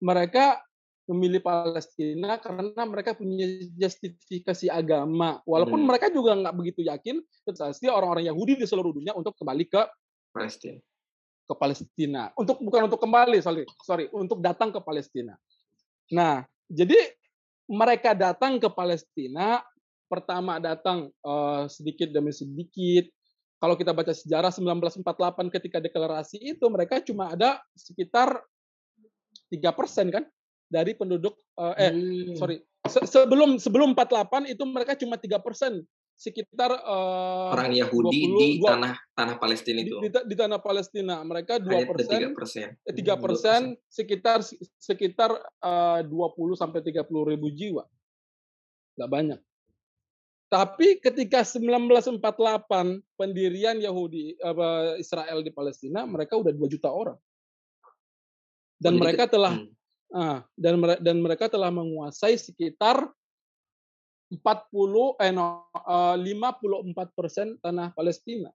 mereka 0.00 0.58
memilih 1.04 1.44
Palestina 1.44 2.40
karena 2.40 2.82
mereka 2.88 3.12
punya 3.12 3.44
justifikasi 3.76 4.72
agama 4.72 5.44
walaupun 5.44 5.84
Hmm. 5.84 5.88
mereka 5.92 6.08
juga 6.08 6.32
nggak 6.32 6.56
begitu 6.56 6.80
yakin 6.80 7.20
tetapi 7.44 7.92
orang-orang 7.92 8.32
Yahudi 8.32 8.56
di 8.56 8.64
seluruh 8.64 8.96
dunia 8.96 9.12
untuk 9.12 9.36
kembali 9.36 9.68
ke 9.68 9.84
Palestina. 10.32 10.80
Ke 11.44 11.54
Palestina. 11.56 12.32
Untuk 12.34 12.60
bukan 12.60 12.88
untuk 12.88 13.00
kembali, 13.00 13.38
sorry, 13.44 13.68
sorry, 13.84 14.08
untuk 14.12 14.40
datang 14.40 14.72
ke 14.72 14.80
Palestina. 14.80 15.36
Nah, 16.12 16.44
jadi 16.68 16.96
mereka 17.68 18.16
datang 18.16 18.60
ke 18.60 18.68
Palestina, 18.72 19.60
pertama 20.08 20.60
datang 20.60 21.08
eh, 21.08 21.64
sedikit 21.68 22.12
demi 22.12 22.32
sedikit. 22.32 23.08
Kalau 23.60 23.80
kita 23.80 23.96
baca 23.96 24.12
sejarah 24.12 24.52
1948 24.52 25.48
ketika 25.48 25.78
deklarasi 25.80 26.36
itu 26.36 26.64
mereka 26.68 27.00
cuma 27.00 27.32
ada 27.32 27.64
sekitar 27.72 28.44
tiga 29.48 29.72
persen 29.72 30.12
kan 30.12 30.24
dari 30.68 30.92
penduduk 30.92 31.36
eh, 31.56 31.88
eh 31.88 31.92
Hmm. 31.94 32.36
sorry 32.36 32.56
se- 32.88 33.06
sebelum 33.08 33.56
sebelum 33.56 33.96
48 33.96 34.52
itu 34.52 34.64
mereka 34.68 34.92
cuma 34.98 35.16
tiga 35.16 35.40
persen 35.40 35.80
sekitar 36.14 36.70
eh, 36.72 37.48
Orang 37.52 37.70
Yahudi 37.70 38.20
20, 38.26 38.38
di 38.38 38.48
dua- 38.58 38.70
tanah 38.70 38.94
tanah 39.12 39.36
Palestina 39.36 39.78
di, 39.82 39.90
itu. 39.90 39.96
di, 39.98 40.08
ta- 40.08 40.22
di 40.22 40.34
tanah 40.34 40.58
Palestina 40.58 41.14
mereka 41.20 41.58
dua 41.58 41.82
ada 41.82 41.90
tiga 42.00 42.30
persen 42.30 42.32
persen. 42.32 42.66
Eh, 42.82 42.94
tiga 42.94 43.14
persen 43.18 43.60
sekitar 43.86 44.38
sekitar 44.78 45.30
eh, 45.40 46.00
20 46.06 46.54
sampai 46.54 46.80
30 46.80 47.02
ribu 47.26 47.50
jiwa. 47.50 47.84
Nggak 48.94 49.10
banyak. 49.10 49.40
Tapi 50.44 51.02
ketika 51.02 51.42
1948 51.42 52.22
pendirian 53.14 53.74
Yahudi 53.74 54.38
apa, 54.38 54.94
Israel 54.94 55.42
di 55.42 55.50
Palestina, 55.50 56.06
mereka 56.06 56.38
udah 56.38 56.54
2 56.54 56.70
juta 56.70 56.94
orang. 56.94 57.18
Dan 58.78 58.94
Oh, 58.94 59.00
mereka 59.02 59.26
telah 59.26 59.58
Hmm. 59.58 59.74
ah, 60.14 60.38
dan 60.54 60.78
dan 61.02 61.16
mereka 61.18 61.50
telah 61.50 61.74
menguasai 61.74 62.38
sekitar 62.38 63.02
40 64.32 65.20
eh 65.20 65.32
no, 65.32 65.68
eh, 65.74 66.16
54% 66.16 67.60
tanah 67.60 67.92
Palestina. 67.92 68.50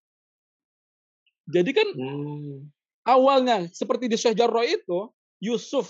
Jadi 1.50 1.72
kan 1.74 1.88
Hmm. 1.98 2.70
awalnya 3.06 3.66
seperti 3.74 4.06
di 4.06 4.18
Syekh 4.18 4.38
Jarrah 4.38 4.66
itu 4.66 5.10
Yusuf 5.42 5.90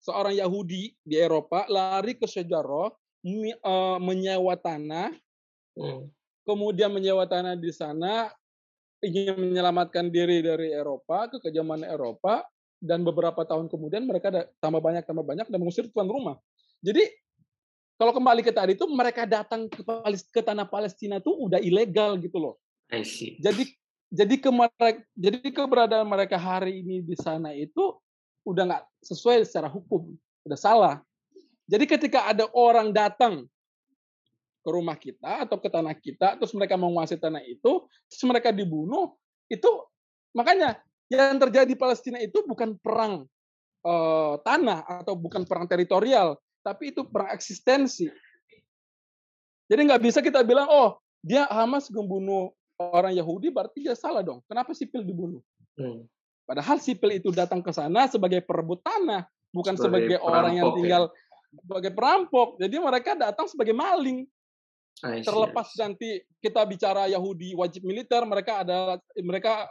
seorang 0.00 0.32
Yahudi 0.38 0.96
di 1.04 1.16
Eropa 1.18 1.68
lari 1.68 2.16
ke 2.16 2.24
Syekh 2.24 2.48
Jarrah 2.48 2.88
eh, 3.24 3.98
menyewa 4.00 4.56
tanah 4.56 5.12
Hmm. 5.78 6.10
kemudian 6.42 6.90
menyewa 6.90 7.22
tanah 7.28 7.54
di 7.54 7.70
sana 7.70 8.32
ingin 8.98 9.38
menyelamatkan 9.38 10.10
diri 10.10 10.42
dari 10.42 10.74
Eropa 10.74 11.30
ke 11.30 11.38
kejaman 11.38 11.86
Eropa 11.86 12.42
dan 12.82 13.06
beberapa 13.06 13.46
tahun 13.46 13.70
kemudian 13.70 14.02
mereka 14.06 14.30
tambah 14.58 14.82
banyak 14.82 15.06
tambah 15.06 15.22
banyak 15.22 15.46
dan 15.46 15.58
mengusir 15.58 15.86
tuan 15.94 16.10
rumah. 16.10 16.34
Jadi 16.82 17.06
kalau 17.98 18.14
kembali 18.14 18.46
ke 18.46 18.54
tadi 18.54 18.78
itu 18.78 18.86
mereka 18.86 19.26
datang 19.26 19.66
ke, 19.66 19.82
ke 20.30 20.40
tanah 20.40 20.70
Palestina 20.70 21.18
itu 21.18 21.34
udah 21.34 21.58
ilegal 21.58 22.14
gitu 22.22 22.38
loh. 22.38 22.54
I 22.94 23.02
see. 23.02 23.34
Jadi 23.42 23.74
jadi 24.08 24.40
ke 24.40 24.48
mereka, 24.48 25.02
jadi 25.12 25.36
keberadaan 25.52 26.08
mereka 26.08 26.40
hari 26.40 26.80
ini 26.80 27.04
di 27.04 27.18
sana 27.18 27.52
itu 27.52 27.98
udah 28.46 28.62
nggak 28.64 28.84
sesuai 29.04 29.44
secara 29.44 29.68
hukum, 29.68 30.16
udah 30.48 30.56
salah. 30.56 30.96
Jadi 31.68 31.84
ketika 31.84 32.24
ada 32.24 32.48
orang 32.56 32.94
datang 32.94 33.44
ke 34.64 34.70
rumah 34.72 34.96
kita 34.96 35.44
atau 35.44 35.60
ke 35.60 35.68
tanah 35.68 35.92
kita, 35.92 36.40
terus 36.40 36.56
mereka 36.56 36.80
menguasai 36.80 37.20
tanah 37.20 37.44
itu, 37.44 37.84
terus 38.08 38.24
mereka 38.24 38.48
dibunuh, 38.48 39.12
itu 39.52 39.68
makanya 40.32 40.80
yang 41.12 41.36
terjadi 41.36 41.68
di 41.68 41.76
Palestina 41.76 42.16
itu 42.22 42.40
bukan 42.48 42.80
perang 42.80 43.28
eh, 43.84 44.34
tanah 44.40 45.04
atau 45.04 45.12
bukan 45.12 45.44
perang 45.44 45.68
teritorial, 45.68 46.40
tapi 46.68 46.92
itu 46.92 47.00
perang 47.08 47.32
eksistensi. 47.32 48.12
Jadi 49.68 49.80
nggak 49.88 50.02
bisa 50.04 50.20
kita 50.20 50.44
bilang, 50.44 50.68
oh 50.68 51.00
dia 51.24 51.48
Hamas 51.48 51.88
membunuh 51.88 52.52
orang 52.76 53.16
Yahudi, 53.16 53.48
berarti 53.48 53.88
dia 53.88 53.96
salah 53.96 54.20
dong. 54.20 54.44
Kenapa 54.44 54.76
sipil 54.76 55.00
dibunuh? 55.00 55.40
Hmm. 55.80 56.04
Padahal 56.44 56.80
sipil 56.80 57.16
itu 57.16 57.32
datang 57.32 57.60
ke 57.64 57.72
sana 57.72 58.08
sebagai 58.08 58.40
perebut 58.44 58.80
tanah, 58.84 59.28
bukan 59.52 59.76
Sebagai 59.76 60.16
sebagai 60.16 60.18
orang 60.24 60.56
yang 60.56 60.68
ya. 60.72 60.76
tinggal 60.76 61.02
sebagai 61.64 61.92
perampok. 61.92 62.48
Jadi 62.60 62.76
mereka 62.76 63.10
datang 63.16 63.48
sebagai 63.48 63.72
maling. 63.72 64.28
Terlepas 65.02 65.68
nanti 65.78 66.22
kita 66.42 66.62
bicara 66.66 67.06
Yahudi 67.06 67.54
wajib 67.54 67.86
militer, 67.86 68.22
mereka 68.26 68.66
ada 68.66 68.98
mereka 69.18 69.66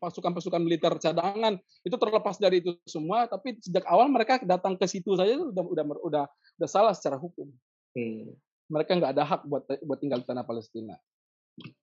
pasukan-pasukan 0.00 0.60
uh, 0.60 0.64
militer 0.64 0.92
cadangan 0.96 1.56
itu 1.84 1.96
terlepas 1.96 2.36
dari 2.40 2.64
itu 2.64 2.76
semua. 2.88 3.28
Tapi 3.28 3.60
sejak 3.60 3.84
awal 3.88 4.08
mereka 4.08 4.40
datang 4.40 4.76
ke 4.76 4.88
situ 4.88 5.16
saja 5.16 5.36
udah 5.36 5.64
udah 5.64 5.84
udah, 6.04 6.24
udah 6.28 6.68
salah 6.68 6.96
secara 6.96 7.20
hukum. 7.20 7.48
Hmm. 7.92 8.32
Mereka 8.70 8.96
nggak 8.96 9.12
ada 9.18 9.24
hak 9.26 9.40
buat 9.44 9.64
buat 9.84 9.98
tinggal 10.00 10.22
di 10.22 10.26
tanah 10.28 10.44
Palestina. 10.46 10.96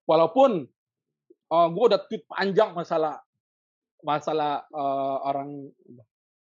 Walaupun 0.09 0.65
uh, 1.51 1.55
eh, 1.55 1.67
gue 1.69 1.83
udah 1.93 1.99
tweet 2.07 2.23
panjang 2.25 2.73
masalah 2.73 3.21
masalah 4.05 4.63
uh, 4.71 5.17
orang 5.25 5.69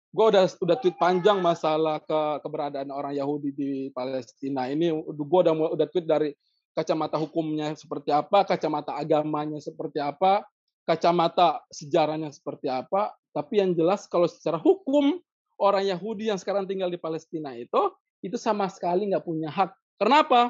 gue 0.09 0.25
udah 0.25 0.45
udah 0.61 0.77
tweet 0.81 0.97
panjang 0.97 1.37
masalah 1.37 2.01
ke 2.01 2.41
keberadaan 2.41 2.89
orang 2.89 3.13
Yahudi 3.13 3.53
di 3.53 3.71
Palestina. 3.93 4.65
Ini 4.65 4.89
gue 5.05 5.39
udah 5.45 5.53
udah 5.77 5.87
tweet 5.89 6.09
dari 6.09 6.33
kacamata 6.73 7.17
hukumnya 7.21 7.75
seperti 7.77 8.09
apa 8.13 8.45
kacamata 8.47 8.95
agamanya 8.95 9.59
seperti 9.59 9.99
apa 9.99 10.45
kacamata 10.89 11.61
sejarahnya 11.69 12.33
seperti 12.33 12.65
apa. 12.69 13.13
Tapi 13.29 13.61
yang 13.61 13.77
jelas 13.77 14.09
kalau 14.09 14.25
secara 14.25 14.57
hukum 14.57 15.21
orang 15.61 15.85
Yahudi 15.85 16.33
yang 16.33 16.41
sekarang 16.41 16.65
tinggal 16.65 16.89
di 16.89 16.97
Palestina 16.97 17.53
itu 17.53 17.93
itu 18.25 18.35
sama 18.35 18.65
sekali 18.65 19.13
nggak 19.13 19.21
punya 19.21 19.53
hak. 19.53 19.69
Kenapa? 20.01 20.49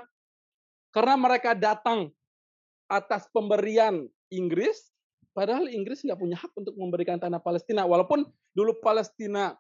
Karena 0.96 1.20
mereka 1.20 1.52
datang 1.54 2.10
atas 2.90 3.28
pemberian 3.30 4.08
Inggris 4.32 4.90
Padahal 5.40 5.72
Inggris 5.72 6.04
nggak 6.04 6.20
punya 6.20 6.36
hak 6.36 6.52
untuk 6.60 6.76
memberikan 6.76 7.16
tanah 7.16 7.40
Palestina. 7.40 7.88
Walaupun 7.88 8.28
dulu 8.52 8.76
Palestina 8.84 9.56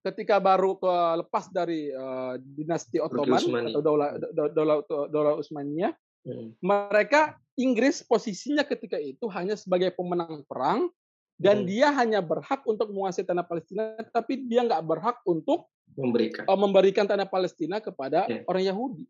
ketika 0.00 0.40
baru 0.40 0.80
ke 0.80 0.94
lepas 1.20 1.52
dari 1.52 1.92
uh, 1.92 2.40
dinasti 2.40 2.96
Ottoman 2.96 3.68
atau 3.68 3.84
daulah 3.84 4.16
daulah 4.32 4.80
daulah 5.12 5.36
Utsmaniyah, 5.36 5.92
hmm. 6.24 6.64
mereka 6.64 7.36
Inggris 7.60 8.00
posisinya 8.00 8.64
ketika 8.64 8.96
itu 8.96 9.28
hanya 9.28 9.52
sebagai 9.52 9.92
pemenang 9.92 10.48
perang 10.48 10.88
dan 11.36 11.60
hmm. 11.60 11.68
dia 11.68 11.92
hanya 11.92 12.24
berhak 12.24 12.64
untuk 12.64 12.88
menguasai 12.88 13.28
tanah 13.28 13.44
Palestina, 13.44 13.92
tapi 14.16 14.48
dia 14.48 14.64
nggak 14.64 14.80
berhak 14.80 15.20
untuk 15.28 15.68
memberikan 15.92 16.48
uh, 16.48 16.56
memberikan 16.56 17.04
tanah 17.04 17.28
Palestina 17.28 17.84
kepada 17.84 18.24
yeah. 18.32 18.48
orang 18.48 18.64
Yahudi. 18.64 19.04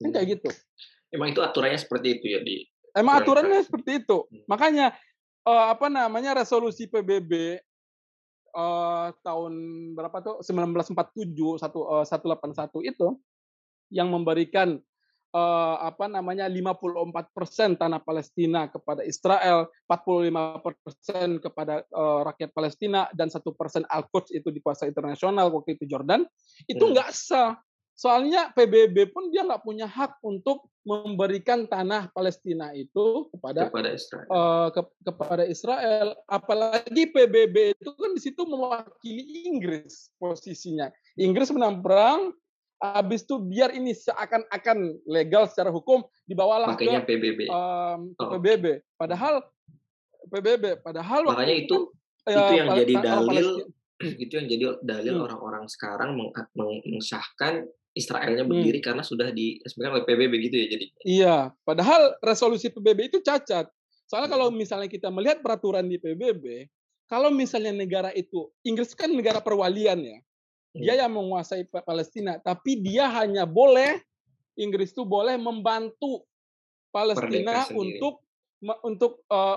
Kan 0.00 0.08
hmm. 0.08 0.14
kayak 0.16 0.28
gitu. 0.40 0.48
Emang 1.12 1.36
itu 1.36 1.44
aturannya 1.44 1.76
seperti 1.76 2.16
itu 2.16 2.32
ya 2.32 2.40
di 2.40 2.64
Emang 2.96 3.22
aturannya 3.22 3.60
seperti 3.62 4.02
itu. 4.02 4.26
Hmm. 4.26 4.42
Makanya 4.50 4.96
uh, 5.48 5.64
apa 5.72 5.88
namanya 5.88 6.36
resolusi 6.36 6.84
PBB 6.84 7.56
uh, 8.52 9.08
tahun 9.24 9.52
berapa 9.96 10.20
tuh 10.20 10.36
1947 10.44 11.64
satu 11.64 11.80
uh, 11.88 12.04
181 12.04 12.92
itu 12.92 13.08
yang 13.88 14.12
memberikan 14.12 14.76
uh, 15.32 15.76
apa 15.80 16.08
namanya 16.08 16.44
54 16.44 17.32
persen 17.32 17.72
tanah 17.80 18.04
Palestina 18.04 18.68
kepada 18.68 19.00
Israel, 19.04 19.72
45 19.88 20.64
persen 20.64 21.28
kepada 21.40 21.84
uh, 21.92 22.20
rakyat 22.28 22.50
Palestina 22.52 23.08
dan 23.16 23.32
satu 23.32 23.56
persen 23.56 23.88
Al-Quds 23.88 24.36
itu 24.36 24.52
dikuasai 24.52 24.92
internasional 24.92 25.48
waktu 25.52 25.80
itu 25.80 25.88
Jordan, 25.88 26.28
itu 26.68 26.84
hmm. 26.84 26.92
nggak 26.92 27.10
sah. 27.12 27.56
Soalnya 27.98 28.54
PBB 28.54 29.10
pun 29.10 29.26
dia 29.34 29.42
nggak 29.42 29.66
punya 29.66 29.90
hak 29.90 30.22
untuk 30.22 30.70
memberikan 30.86 31.66
tanah 31.66 32.14
Palestina 32.14 32.70
itu 32.70 33.26
kepada 33.34 33.66
kepada 33.66 33.90
Israel. 33.90 34.28
Uh, 34.30 34.68
ke, 34.70 34.80
kepada 35.02 35.44
Israel. 35.50 36.06
Apalagi 36.30 37.10
PBB 37.10 37.74
itu 37.74 37.90
kan 37.98 38.14
di 38.14 38.22
situ 38.22 38.46
mewakili 38.46 39.50
Inggris 39.50 40.14
posisinya. 40.14 40.94
Inggris 41.18 41.50
menang 41.50 41.82
perang, 41.82 42.30
habis 42.78 43.26
itu 43.26 43.42
biar 43.42 43.74
ini 43.74 43.90
seakan-akan 43.90 45.02
legal 45.10 45.50
secara 45.50 45.74
hukum 45.74 46.06
dibawalah 46.30 46.78
Makanya 46.78 47.02
ke 47.02 47.18
PBB. 47.18 47.40
Um, 47.50 48.14
ke 48.14 48.22
oh. 48.22 48.30
PBB. 48.38 48.64
Padahal 48.94 49.42
PBB, 50.30 50.86
padahal 50.86 51.34
makanya 51.34 51.56
itu 51.66 51.90
kan, 52.22 52.46
itu 52.46 52.52
yang 52.62 52.68
jadi 52.78 52.94
dalil 53.02 53.48
itu 54.22 54.32
yang 54.38 54.46
jadi 54.46 54.64
dalil 54.86 55.14
hmm. 55.18 55.24
orang-orang 55.26 55.64
hmm. 55.66 55.72
sekarang 55.74 56.10
mengesahkan 56.54 57.66
Israelnya 57.96 58.44
hmm. 58.44 58.52
berdiri 58.52 58.78
hmm. 58.80 58.86
karena 58.86 59.02
sudah 59.02 59.28
diresmikan 59.32 59.96
oleh 59.96 60.04
PBB 60.04 60.32
gitu 60.48 60.56
ya 60.56 60.66
jadi. 60.68 60.86
Iya, 61.04 61.36
padahal 61.64 62.16
resolusi 62.20 62.68
PBB 62.68 63.14
itu 63.14 63.18
cacat. 63.24 63.68
Soalnya 64.08 64.28
hmm. 64.32 64.36
kalau 64.36 64.46
misalnya 64.52 64.88
kita 64.88 65.08
melihat 65.08 65.40
peraturan 65.40 65.88
di 65.88 65.96
PBB, 66.00 66.68
kalau 67.08 67.32
misalnya 67.32 67.72
negara 67.72 68.12
itu 68.12 68.52
Inggris 68.64 68.92
kan 68.92 69.08
negara 69.12 69.40
perwalian 69.40 70.00
ya. 70.04 70.18
Dia 70.76 70.94
hmm. 70.94 71.00
yang 71.00 71.12
menguasai 71.16 71.64
Palestina, 71.68 72.36
tapi 72.38 72.78
dia 72.78 73.08
hanya 73.08 73.48
boleh 73.48 73.98
Inggris 74.58 74.92
itu 74.92 75.06
boleh 75.06 75.38
membantu 75.40 76.28
Palestina 76.92 77.64
untuk 77.72 78.20
untuk 78.82 79.22
uh, 79.30 79.54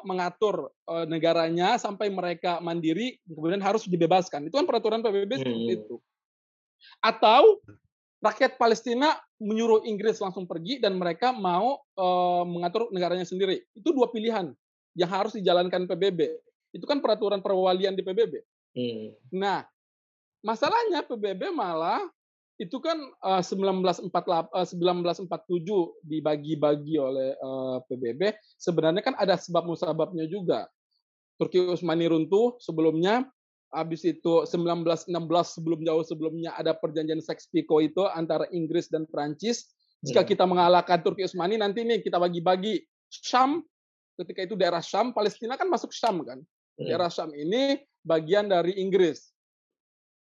mengatur 0.00 0.72
uh, 0.88 1.04
negaranya 1.04 1.76
sampai 1.76 2.08
mereka 2.08 2.56
mandiri 2.64 3.20
kemudian 3.28 3.60
harus 3.60 3.84
dibebaskan. 3.84 4.48
Itu 4.48 4.56
kan 4.56 4.66
peraturan 4.66 5.04
PBB 5.04 5.32
hmm. 5.36 5.42
seperti 5.44 5.72
itu. 5.76 5.96
Atau 7.00 7.60
rakyat 8.20 8.60
Palestina 8.60 9.16
menyuruh 9.40 9.88
Inggris 9.88 10.20
langsung 10.20 10.44
pergi 10.44 10.76
dan 10.76 11.00
mereka 11.00 11.32
mau 11.32 11.80
uh, 11.96 12.44
mengatur 12.44 12.92
negaranya 12.92 13.24
sendiri. 13.24 13.64
Itu 13.72 13.96
dua 13.96 14.12
pilihan 14.12 14.52
yang 14.94 15.10
harus 15.10 15.32
dijalankan 15.32 15.88
PBB. 15.88 16.20
Itu 16.76 16.84
kan 16.84 17.00
peraturan 17.00 17.40
perwalian 17.40 17.96
di 17.96 18.04
PBB. 18.04 18.34
Hmm. 18.76 19.16
Nah, 19.32 19.64
masalahnya 20.44 21.02
PBB 21.02 21.50
malah 21.50 22.04
itu 22.60 22.76
kan 22.76 23.00
uh, 23.24 23.40
1948 23.40 24.12
uh, 24.12 24.68
1947 24.68 26.04
dibagi-bagi 26.04 27.00
oleh 27.00 27.32
uh, 27.40 27.80
PBB. 27.88 28.36
Sebenarnya 28.60 29.00
kan 29.00 29.16
ada 29.16 29.40
sebab 29.40 29.64
musababnya 29.64 30.28
juga. 30.28 30.68
Turki 31.40 31.56
Utsmani 31.56 32.04
runtuh 32.04 32.60
sebelumnya 32.60 33.24
Habis 33.70 34.02
itu 34.02 34.42
1916 34.50 35.14
sebelum 35.46 35.80
jauh 35.86 36.02
sebelumnya 36.02 36.50
ada 36.58 36.74
perjanjian 36.74 37.22
Sykes-Picot 37.22 37.80
itu 37.86 38.02
antara 38.10 38.50
Inggris 38.50 38.90
dan 38.90 39.06
Prancis. 39.06 39.70
Jika 40.02 40.26
hmm. 40.26 40.30
kita 40.34 40.44
mengalahkan 40.48 40.98
Turki 41.06 41.22
Utsmani 41.22 41.54
nanti 41.54 41.86
nih 41.86 42.02
kita 42.02 42.18
bagi-bagi 42.18 42.82
Syam 43.10 43.62
ketika 44.18 44.44
itu 44.44 44.54
daerah 44.58 44.82
Syam, 44.84 45.14
Palestina 45.14 45.54
kan 45.54 45.70
masuk 45.70 45.94
Syam 45.94 46.20
kan. 46.26 46.42
Hmm. 46.42 46.86
Daerah 46.86 47.08
Syam 47.08 47.30
ini 47.32 47.78
bagian 48.02 48.50
dari 48.50 48.76
Inggris. 48.80 49.30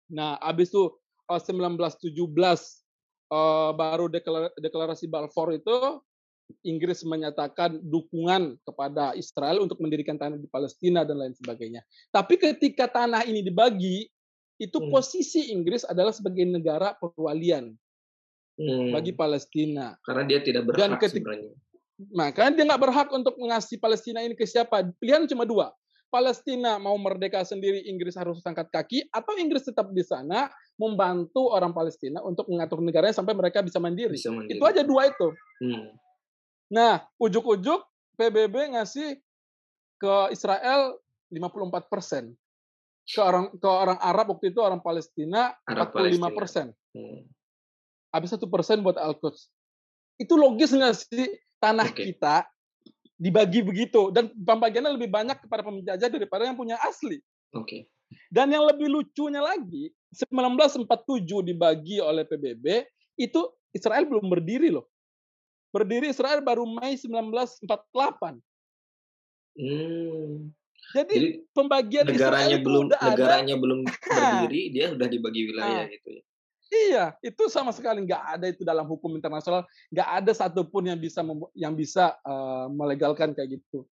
Nah, 0.09 0.37
habis 0.41 0.69
itu 0.69 0.93
1917 1.29 2.09
eh, 2.09 2.57
eh, 3.33 3.71
baru 3.73 4.05
deklarasi 4.57 5.05
Balfour 5.05 5.53
itu 5.53 6.01
Inggris 6.65 7.05
menyatakan 7.05 7.79
dukungan 7.79 8.57
kepada 8.65 9.13
Israel 9.15 9.63
untuk 9.63 9.79
mendirikan 9.79 10.17
tanah 10.17 10.35
di 10.35 10.49
Palestina 10.49 11.05
dan 11.05 11.21
lain 11.21 11.35
sebagainya. 11.37 11.85
Tapi 12.09 12.35
ketika 12.35 12.89
tanah 12.89 13.23
ini 13.25 13.45
dibagi, 13.45 14.09
itu 14.59 14.77
hmm. 14.77 14.91
posisi 14.91 15.55
Inggris 15.55 15.87
adalah 15.87 16.11
sebagai 16.11 16.43
negara 16.43 16.91
perwalian 16.99 17.71
hmm. 18.59 18.91
bagi 18.91 19.15
Palestina. 19.15 19.95
Karena 20.03 20.23
dia 20.27 20.39
tidak 20.43 20.67
berhak 20.67 20.79
dan 20.83 20.91
ketika, 20.99 21.31
sebenarnya. 21.31 21.51
Maka 22.11 22.43
dia 22.51 22.63
nggak 22.67 22.81
berhak 22.83 23.09
untuk 23.15 23.35
mengasih 23.39 23.79
Palestina 23.79 24.19
ini 24.19 24.35
ke 24.35 24.43
siapa. 24.43 24.83
Pilihan 24.99 25.27
cuma 25.31 25.47
dua. 25.47 25.71
Palestina 26.09 26.81
mau 26.81 26.97
merdeka 26.97 27.45
sendiri, 27.45 27.85
Inggris 27.85 28.17
harus 28.17 28.41
angkat 28.41 28.73
kaki, 28.73 29.05
atau 29.13 29.37
Inggris 29.37 29.61
tetap 29.61 29.93
di 29.93 30.01
sana 30.01 30.49
membantu 30.73 31.53
orang 31.53 31.69
Palestina 31.69 32.17
untuk 32.25 32.49
mengatur 32.49 32.81
negaranya 32.81 33.13
sampai 33.13 33.37
mereka 33.37 33.61
bisa 33.61 33.77
mandiri. 33.77 34.17
Bisa 34.17 34.33
mandiri. 34.33 34.57
Itu 34.57 34.65
aja 34.65 34.81
dua 34.81 35.13
itu. 35.13 35.27
Hmm. 35.61 35.93
Nah, 36.69 37.01
ujuk-ujuk 37.17 37.81
PBB 38.15 38.77
ngasih 38.77 39.17
ke 39.99 40.13
Israel 40.31 41.01
54 41.33 41.91
persen. 41.91 42.33
Ke 43.09 43.21
orang 43.25 43.49
ke 43.57 43.65
orang 43.67 43.97
Arab 43.99 44.37
waktu 44.37 44.53
itu 44.53 44.61
orang 44.61 44.79
Palestina 44.85 45.57
Arab 45.65 45.89
45 45.91 46.37
persen. 46.37 46.65
Hmm. 46.93 47.25
Habis 48.13 48.37
satu 48.37 48.45
persen 48.45 48.85
buat 48.85 48.97
Al-Quds. 48.97 49.49
Itu 50.21 50.37
logis 50.37 50.73
nggak 50.73 50.93
sih 50.93 51.27
tanah 51.57 51.89
okay. 51.89 52.13
kita 52.13 52.45
dibagi 53.19 53.65
begitu 53.65 54.15
dan 54.15 54.31
pembagiannya 54.31 54.95
lebih 54.95 55.11
banyak 55.11 55.43
kepada 55.43 55.65
penjajah 55.65 56.07
daripada 56.07 56.47
yang 56.47 56.55
punya 56.55 56.77
asli. 56.85 57.19
Oke. 57.51 57.65
Okay. 57.65 57.81
Dan 58.29 58.49
yang 58.49 58.65
lebih 58.65 58.89
lucunya 58.89 59.41
lagi, 59.41 59.93
1947 60.13 61.45
dibagi 61.45 62.01
oleh 62.01 62.25
PBB, 62.25 62.85
itu 63.21 63.41
Israel 63.69 64.05
belum 64.09 64.29
berdiri 64.33 64.73
loh. 64.73 64.89
Berdiri 65.69 66.09
Israel 66.09 66.41
baru 66.41 66.65
Mei 66.65 66.97
1948. 66.97 68.41
Hmm. 69.59 70.49
Jadi, 70.89 71.13
Jadi 71.13 71.27
pembagian 71.53 72.05
negaranya 72.09 72.57
Israel 72.57 72.65
belum 72.65 72.85
negaranya 72.89 73.55
ada. 73.55 73.61
belum 73.61 73.79
berdiri, 74.09 74.61
dia 74.73 74.85
sudah 74.89 75.07
dibagi 75.07 75.41
wilayah 75.45 75.85
nah, 75.85 75.93
gitu 75.93 76.09
ya. 76.17 76.23
Iya, 76.69 77.05
itu 77.25 77.49
sama 77.49 77.73
sekali 77.73 78.05
nggak 78.05 78.23
ada 78.37 78.45
itu 78.45 78.61
dalam 78.61 78.85
hukum 78.85 79.17
internasional, 79.17 79.65
nggak 79.89 80.09
ada 80.21 80.31
satupun 80.37 80.85
yang 80.85 81.01
bisa 81.01 81.25
yang 81.57 81.73
bisa 81.73 82.13
uh, 82.21 82.69
melegalkan 82.69 83.33
kayak 83.33 83.57
gitu. 83.57 83.89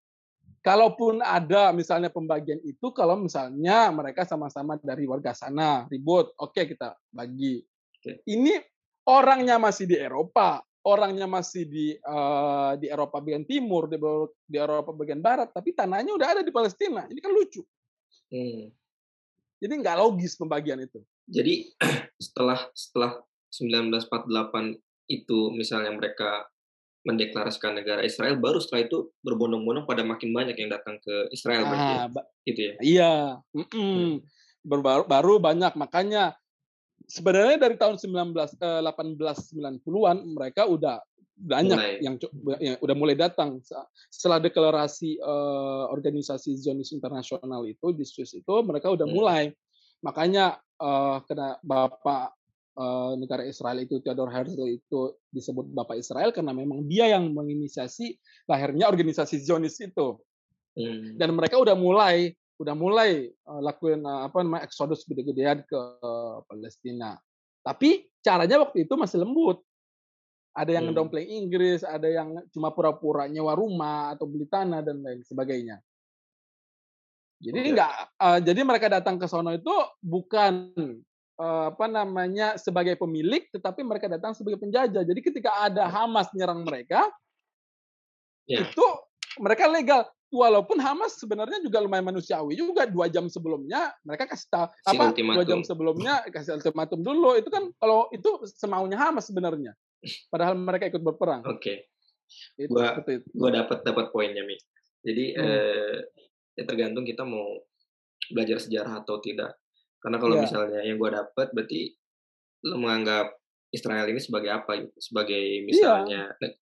Kalaupun 0.58 1.22
ada 1.22 1.70
misalnya 1.70 2.10
pembagian 2.10 2.58
itu, 2.66 2.90
kalau 2.90 3.20
misalnya 3.20 3.94
mereka 3.94 4.26
sama-sama 4.26 4.74
dari 4.82 5.06
warga 5.06 5.30
sana 5.36 5.86
ribut, 5.86 6.34
oke 6.34 6.50
okay, 6.50 6.64
kita 6.66 6.98
bagi. 7.14 7.62
Okay. 8.02 8.26
Ini 8.26 8.58
orangnya 9.06 9.60
masih 9.60 9.86
di 9.86 9.94
Eropa, 9.94 10.58
orangnya 10.84 11.24
masih 11.24 11.64
di 11.64 11.86
uh, 12.04 12.76
di 12.76 12.92
Eropa 12.92 13.18
bagian 13.18 13.48
timur, 13.48 13.88
di, 13.88 13.96
di 14.44 14.56
Eropa 14.60 14.92
bagian 14.92 15.24
barat, 15.24 15.50
tapi 15.50 15.72
tanahnya 15.72 16.12
udah 16.12 16.28
ada 16.38 16.42
di 16.44 16.52
Palestina. 16.52 17.08
Ini 17.08 17.20
kan 17.24 17.32
lucu. 17.32 17.64
Hmm. 18.28 18.68
Jadi 19.58 19.72
nggak 19.80 19.96
logis 19.96 20.36
pembagian 20.36 20.84
itu. 20.84 21.00
Jadi 21.24 21.72
setelah 22.24 22.60
setelah 22.76 23.16
1948 23.48 24.76
itu 25.08 25.38
misalnya 25.56 25.92
mereka 25.96 26.48
mendeklarasikan 27.04 27.76
negara 27.76 28.00
Israel, 28.00 28.40
baru 28.40 28.56
setelah 28.60 28.88
itu 28.88 29.12
berbondong-bondong 29.20 29.84
pada 29.84 30.00
makin 30.00 30.32
banyak 30.32 30.56
yang 30.56 30.72
datang 30.72 30.96
ke 31.04 31.28
Israel, 31.36 31.68
ah, 31.68 32.08
gitu 32.48 32.72
ya? 32.72 32.74
Iya, 32.80 33.14
mm 33.52 33.60
-mm. 33.68 33.68
Hmm. 33.76 34.14
Baru, 34.64 35.04
baru 35.04 35.36
banyak, 35.36 35.76
makanya 35.76 36.32
sebenarnya 37.08 37.56
dari 37.60 37.76
tahun 37.76 37.96
19 38.00 38.34
eh, 38.34 38.80
1890-an 38.84 40.16
mereka 40.24 40.64
udah 40.68 41.00
banyak 41.34 41.78
mulai. 41.78 41.98
yang, 41.98 42.14
yang 42.62 42.76
udah 42.78 42.94
mulai 42.94 43.18
datang 43.18 43.58
setelah 44.06 44.38
deklarasi 44.38 45.18
uh, 45.18 45.90
organisasi 45.90 46.54
Zionis 46.54 46.94
internasional 46.94 47.66
itu 47.66 47.90
di 47.90 48.06
Swiss 48.06 48.38
itu 48.38 48.54
mereka 48.62 48.94
udah 48.94 49.02
hmm. 49.02 49.14
mulai 49.18 49.50
makanya 49.98 50.62
uh, 50.78 51.18
kena 51.26 51.58
bapak 51.66 52.38
uh, 52.78 53.18
negara 53.18 53.42
Israel 53.42 53.82
itu 53.82 53.98
Theodor 53.98 54.30
Herzl 54.30 54.62
itu 54.70 55.18
disebut 55.34 55.74
bapak 55.74 55.98
Israel 55.98 56.30
karena 56.30 56.54
memang 56.54 56.86
dia 56.86 57.10
yang 57.10 57.34
menginisiasi 57.34 58.14
lahirnya 58.46 58.86
organisasi 58.86 59.42
Zionis 59.42 59.82
itu 59.82 60.22
hmm. 60.78 61.18
dan 61.18 61.34
mereka 61.34 61.58
udah 61.58 61.74
mulai 61.74 62.30
udah 62.58 62.74
mulai 62.74 63.30
uh, 63.50 63.60
lakuin 63.60 64.02
uh, 64.06 64.30
apa 64.30 64.42
namanya 64.46 64.64
eksodus 64.66 65.02
gede-gedean 65.08 65.66
ke 65.66 65.78
uh, 66.00 66.42
Palestina. 66.46 67.18
Tapi 67.64 68.06
caranya 68.20 68.62
waktu 68.62 68.86
itu 68.86 68.94
masih 68.94 69.24
lembut. 69.24 69.58
Ada 70.54 70.78
yang 70.78 70.86
hmm. 70.86 70.94
ngedompleng 70.94 71.26
Inggris, 71.26 71.82
ada 71.82 72.06
yang 72.06 72.38
cuma 72.54 72.70
pura-pura 72.70 73.26
nyewa 73.26 73.58
rumah 73.58 74.14
atau 74.14 74.30
beli 74.30 74.46
tanah 74.46 74.86
dan 74.86 75.02
lain 75.02 75.26
sebagainya. 75.26 75.82
Jadi 77.42 77.58
okay. 77.58 77.70
enggak 77.74 77.92
uh, 78.22 78.38
jadi 78.38 78.60
mereka 78.62 78.86
datang 78.86 79.18
ke 79.18 79.26
sono 79.26 79.50
itu 79.50 79.74
bukan 79.98 80.70
uh, 81.42 81.74
apa 81.74 81.86
namanya 81.90 82.54
sebagai 82.54 82.94
pemilik 82.94 83.44
tetapi 83.50 83.82
mereka 83.82 84.06
datang 84.06 84.32
sebagai 84.32 84.62
penjajah. 84.62 85.02
Jadi 85.02 85.20
ketika 85.20 85.66
ada 85.66 85.90
Hamas 85.90 86.30
nyerang 86.32 86.62
mereka 86.62 87.10
yeah. 88.46 88.62
itu 88.64 88.86
mereka 89.40 89.64
legal 89.70 90.06
walaupun 90.34 90.82
Hamas 90.82 91.14
sebenarnya 91.14 91.62
juga 91.62 91.78
lumayan 91.78 92.10
manusiawi 92.10 92.58
juga 92.58 92.90
dua 92.90 93.06
jam 93.06 93.30
sebelumnya 93.30 93.94
mereka 94.02 94.26
kasih 94.26 94.50
tahu 94.50 94.66
apa 94.66 95.02
ultimatum. 95.14 95.36
dua 95.38 95.44
jam 95.46 95.60
sebelumnya 95.62 96.14
kasih 96.34 96.58
ultimatum 96.58 97.00
dulu 97.06 97.38
itu 97.38 97.46
kan 97.50 97.70
kalau 97.78 98.10
itu 98.10 98.42
semaunya 98.58 98.98
Hamas 98.98 99.30
sebenarnya 99.30 99.78
padahal 100.28 100.58
mereka 100.58 100.90
ikut 100.90 101.00
berperang. 101.00 101.40
Oke. 101.48 101.88
Okay. 102.58 102.66
Gua 102.68 102.98
gua 103.32 103.50
dapat 103.52 103.86
dapat 103.86 104.10
poinnya 104.12 104.44
mi. 104.44 104.58
Jadi 105.04 105.36
hmm. 105.36 105.44
eh, 105.44 105.96
ya 106.60 106.64
tergantung 106.68 107.04
kita 107.08 107.24
mau 107.24 107.62
belajar 108.32 108.60
sejarah 108.60 109.04
atau 109.04 109.20
tidak. 109.20 109.56
Karena 110.00 110.20
kalau 110.20 110.36
yeah. 110.36 110.44
misalnya 110.44 110.80
yang 110.84 111.00
gua 111.00 111.24
dapat 111.24 111.52
berarti 111.56 111.94
lo 112.68 112.80
menganggap 112.80 113.32
Israel 113.72 114.08
ini 114.08 114.20
sebagai 114.20 114.50
apa 114.52 114.72
gitu? 114.76 114.96
Sebagai 115.00 115.40
iya. 115.40 115.64
misalnya 115.64 116.22
yeah 116.36 116.52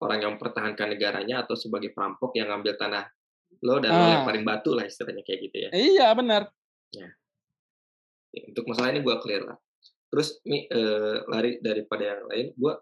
orang 0.00 0.18
yang 0.24 0.30
mempertahankan 0.36 0.96
negaranya 0.96 1.44
atau 1.44 1.54
sebagai 1.54 1.92
perampok 1.92 2.32
yang 2.36 2.48
ngambil 2.48 2.74
tanah 2.80 3.04
lo 3.60 3.76
dan 3.82 3.92
ah. 3.92 3.98
lo 3.98 4.04
lemparin 4.20 4.44
batu 4.46 4.72
lah 4.72 4.88
istilahnya 4.88 5.22
kayak 5.26 5.40
gitu 5.50 5.56
ya. 5.68 5.70
Iya 5.74 6.08
benar. 6.16 6.48
Ya. 6.90 7.08
ya 8.32 8.42
untuk 8.48 8.64
masalah 8.66 8.96
ini 8.96 9.04
gue 9.04 9.16
clear 9.20 9.42
lah. 9.44 9.58
Terus 10.10 10.42
mi 10.48 10.66
uh, 10.66 11.22
lari 11.30 11.62
daripada 11.62 12.02
yang 12.02 12.22
lain, 12.26 12.46
gue 12.56 12.74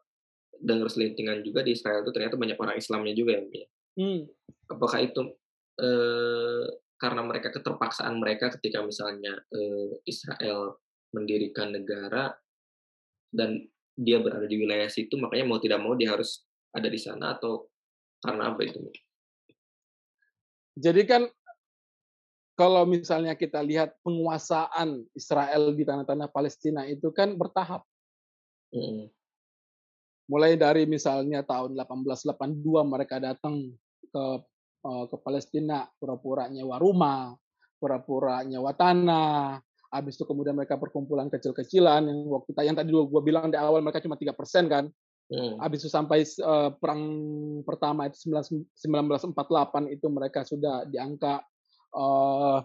dengar 0.58 0.88
selintingan 0.88 1.44
juga 1.44 1.60
di 1.60 1.76
Israel 1.76 2.02
itu 2.02 2.10
ternyata 2.14 2.40
banyak 2.40 2.58
orang 2.58 2.76
Islamnya 2.78 3.14
juga 3.14 3.36
ya? 3.36 3.66
Hmm. 3.98 4.24
Apakah 4.70 4.98
itu 5.02 5.20
uh, 5.82 6.64
karena 6.98 7.22
mereka 7.22 7.54
keterpaksaan 7.54 8.14
mereka 8.18 8.50
ketika 8.58 8.80
misalnya 8.82 9.34
uh, 9.34 9.92
Israel 10.06 10.78
mendirikan 11.12 11.74
negara 11.74 12.32
dan 13.28 13.66
dia 13.98 14.22
berada 14.22 14.46
di 14.46 14.56
wilayah 14.62 14.86
situ, 14.86 15.18
makanya 15.18 15.44
mau 15.50 15.58
tidak 15.58 15.82
mau 15.82 15.98
dia 15.98 16.14
harus 16.14 16.47
ada 16.78 16.88
di 16.88 17.00
sana 17.00 17.34
atau 17.36 17.66
karena 18.22 18.54
apa 18.54 18.60
itu? 18.66 18.80
Jadi 20.78 21.02
kan 21.06 21.22
kalau 22.58 22.82
misalnya 22.86 23.38
kita 23.38 23.62
lihat 23.62 23.94
penguasaan 24.02 25.06
Israel 25.14 25.74
di 25.74 25.86
tanah-tanah 25.86 26.30
Palestina 26.30 26.82
itu 26.86 27.14
kan 27.14 27.34
bertahap. 27.38 27.86
Hmm. 28.74 29.06
Mulai 30.28 30.58
dari 30.58 30.84
misalnya 30.84 31.46
tahun 31.46 31.78
1882 31.78 32.58
mereka 32.84 33.16
datang 33.22 33.72
ke 34.10 34.24
uh, 34.84 35.04
ke 35.06 35.16
Palestina 35.22 35.86
pura-pura 35.98 36.50
nyewa 36.50 36.76
rumah, 36.82 37.32
pura-pura 37.78 38.42
nyewa 38.42 38.74
tanah, 38.74 39.62
habis 39.88 40.20
itu 40.20 40.24
kemudian 40.28 40.52
mereka 40.52 40.76
perkumpulan 40.76 41.32
kecil-kecilan 41.32 42.04
yang 42.04 42.20
waktu 42.28 42.52
yang 42.60 42.76
tadi 42.76 42.92
gue 42.92 43.22
bilang 43.24 43.48
di 43.48 43.56
awal 43.56 43.80
mereka 43.80 44.04
cuma 44.04 44.20
tiga 44.20 44.36
persen 44.36 44.68
kan 44.68 44.84
Hmm. 45.28 45.60
Habis 45.60 45.84
itu 45.84 45.90
sampai 45.92 46.24
uh, 46.40 46.72
perang 46.80 47.04
pertama 47.68 48.08
itu 48.08 48.32
1948 48.32 49.28
itu 49.92 50.06
mereka 50.08 50.40
sudah 50.48 50.88
di 50.88 50.96
angka 50.96 51.44
uh, 51.92 52.64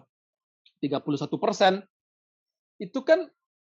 31 0.80 1.04
persen. 1.36 1.84
Itu 2.80 3.04
kan 3.04 3.28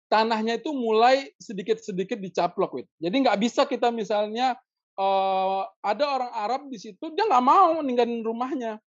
tanahnya 0.10 0.58
itu 0.58 0.74
mulai 0.74 1.30
sedikit-sedikit 1.38 2.18
dicaplok, 2.18 2.82
Wid. 2.82 2.88
Jadi 2.98 3.16
nggak 3.30 3.40
bisa 3.40 3.70
kita 3.70 3.94
misalnya 3.94 4.58
uh, 4.98 5.70
ada 5.86 6.06
orang 6.10 6.32
Arab 6.34 6.62
di 6.74 6.82
situ 6.82 7.14
dia 7.14 7.30
nggak 7.30 7.46
mau 7.46 7.86
ninggalin 7.86 8.26
rumahnya. 8.26 8.82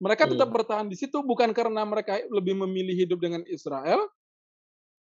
Mereka 0.00 0.32
tetap 0.32 0.48
hmm. 0.48 0.56
bertahan 0.56 0.88
di 0.88 0.96
situ 0.96 1.20
bukan 1.20 1.52
karena 1.52 1.84
mereka 1.84 2.16
lebih 2.32 2.56
memilih 2.56 2.94
hidup 3.04 3.20
dengan 3.20 3.44
Israel, 3.50 4.08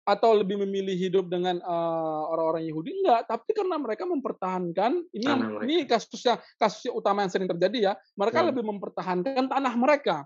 atau 0.09 0.33
lebih 0.33 0.57
memilih 0.65 0.97
hidup 0.97 1.29
dengan 1.29 1.61
uh, 1.61 2.23
orang-orang 2.33 2.65
Yahudi? 2.65 2.97
Enggak 3.05 3.29
tapi 3.29 3.51
karena 3.53 3.77
mereka 3.77 4.09
mempertahankan 4.09 5.05
ini 5.13 5.27
tanah 5.29 5.49
ini 5.69 5.85
kasusnya 5.85 6.41
kasus 6.57 6.89
utama 6.89 7.21
yang 7.21 7.33
sering 7.33 7.49
terjadi 7.53 7.79
ya 7.79 7.93
mereka 8.17 8.41
hmm. 8.41 8.49
lebih 8.49 8.65
mempertahankan 8.65 9.45
tanah 9.53 9.75
mereka. 9.77 10.17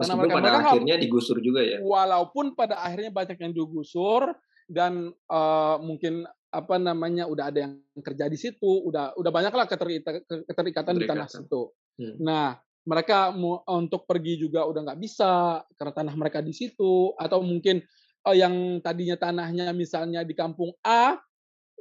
Tanah 0.00 0.16
mereka, 0.16 0.32
pada 0.32 0.48
mereka 0.48 0.68
akhirnya 0.72 0.96
digusur 0.96 1.36
juga 1.44 1.60
ya. 1.60 1.78
Walaupun 1.84 2.56
pada 2.56 2.80
akhirnya 2.80 3.12
banyak 3.12 3.36
yang 3.36 3.52
digusur 3.52 4.32
dan 4.64 5.12
uh, 5.28 5.76
mungkin 5.84 6.24
apa 6.50 6.80
namanya 6.80 7.28
udah 7.28 7.52
ada 7.52 7.68
yang 7.68 7.74
kerja 8.02 8.26
di 8.26 8.34
situ 8.34 8.70
udah 8.90 9.14
udah 9.14 9.30
banyaklah 9.30 9.68
keterikatan, 9.70 10.24
keterikatan 10.48 10.94
di 10.98 11.06
tanah 11.06 11.28
situ. 11.28 11.70
Hmm. 12.00 12.16
nah 12.16 12.56
mereka 12.88 13.32
mau 13.32 13.60
untuk 13.68 14.08
pergi 14.08 14.40
juga 14.40 14.64
udah 14.64 14.80
nggak 14.90 15.00
bisa 15.00 15.60
karena 15.76 15.92
tanah 15.92 16.14
mereka 16.16 16.40
di 16.40 16.56
situ 16.56 17.12
atau 17.20 17.44
mungkin 17.44 17.84
uh, 18.24 18.36
yang 18.36 18.80
tadinya 18.80 19.16
tanahnya 19.20 19.72
misalnya 19.76 20.24
di 20.24 20.32
kampung 20.32 20.72
A 20.80 21.20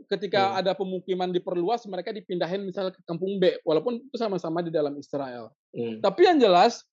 ketika 0.08 0.56
hmm. 0.56 0.60
ada 0.64 0.72
pemukiman 0.76 1.28
diperluas 1.32 1.84
mereka 1.92 2.16
dipindahin 2.16 2.64
misalnya 2.64 2.96
ke 2.96 3.04
kampung 3.04 3.36
B 3.40 3.60
walaupun 3.68 4.00
itu 4.00 4.16
sama-sama 4.16 4.64
di 4.64 4.72
dalam 4.72 4.96
Israel. 4.96 5.52
Hmm. 5.76 6.00
Tapi 6.00 6.22
yang 6.24 6.40
jelas 6.40 6.88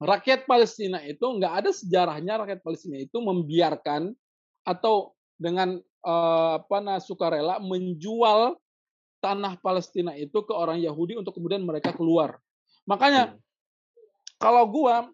rakyat 0.00 0.44
Palestina 0.44 1.00
itu 1.00 1.24
nggak 1.24 1.64
ada 1.64 1.70
sejarahnya 1.72 2.44
rakyat 2.44 2.60
Palestina 2.60 3.00
itu 3.00 3.16
membiarkan 3.16 4.12
atau 4.68 5.16
dengan 5.40 5.80
uh, 6.04 6.60
apa 6.60 6.78
nah 6.80 7.00
sukarela 7.00 7.60
menjual 7.60 8.56
tanah 9.24 9.56
Palestina 9.64 10.12
itu 10.12 10.44
ke 10.44 10.52
orang 10.52 10.80
Yahudi 10.80 11.16
untuk 11.16 11.36
kemudian 11.36 11.64
mereka 11.64 11.96
keluar. 11.96 12.36
Makanya 12.86 13.34
hmm. 13.34 13.38
kalau 14.38 14.64
gua 14.70 15.10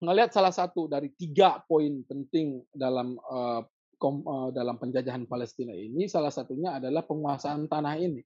ngelihat 0.00 0.32
salah 0.32 0.52
satu 0.52 0.88
dari 0.88 1.12
tiga 1.12 1.60
poin 1.68 2.00
penting 2.08 2.64
dalam 2.72 3.20
uh, 3.28 3.60
kom, 4.00 4.24
uh, 4.24 4.48
dalam 4.48 4.80
penjajahan 4.80 5.28
Palestina 5.28 5.76
ini, 5.76 6.08
salah 6.08 6.32
satunya 6.32 6.80
adalah 6.80 7.04
penguasaan 7.04 7.68
tanah 7.68 8.00
ini. 8.00 8.24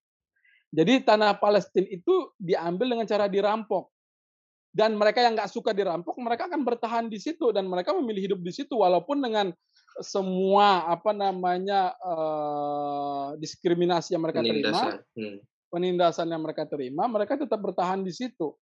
Jadi 0.74 1.06
tanah 1.06 1.38
Palestina 1.38 1.86
itu 1.86 2.34
diambil 2.38 2.98
dengan 2.98 3.06
cara 3.06 3.26
dirampok. 3.30 3.90
Dan 4.74 4.98
mereka 4.98 5.22
yang 5.22 5.38
nggak 5.38 5.54
suka 5.54 5.70
dirampok, 5.70 6.18
mereka 6.18 6.50
akan 6.50 6.66
bertahan 6.66 7.06
di 7.06 7.22
situ 7.22 7.54
dan 7.54 7.70
mereka 7.70 7.94
memilih 7.94 8.34
hidup 8.34 8.40
di 8.42 8.50
situ 8.50 8.74
walaupun 8.82 9.22
dengan 9.22 9.54
semua 10.02 10.90
apa 10.90 11.14
namanya 11.14 11.94
uh, 12.02 13.38
diskriminasi 13.38 14.18
yang 14.18 14.26
mereka 14.26 14.42
penindasan. 14.42 14.98
terima, 14.98 15.14
hmm. 15.14 15.38
penindasan 15.70 16.26
yang 16.26 16.42
mereka 16.42 16.66
terima, 16.66 17.06
mereka 17.06 17.38
tetap 17.38 17.62
bertahan 17.62 18.02
di 18.02 18.10
situ. 18.10 18.58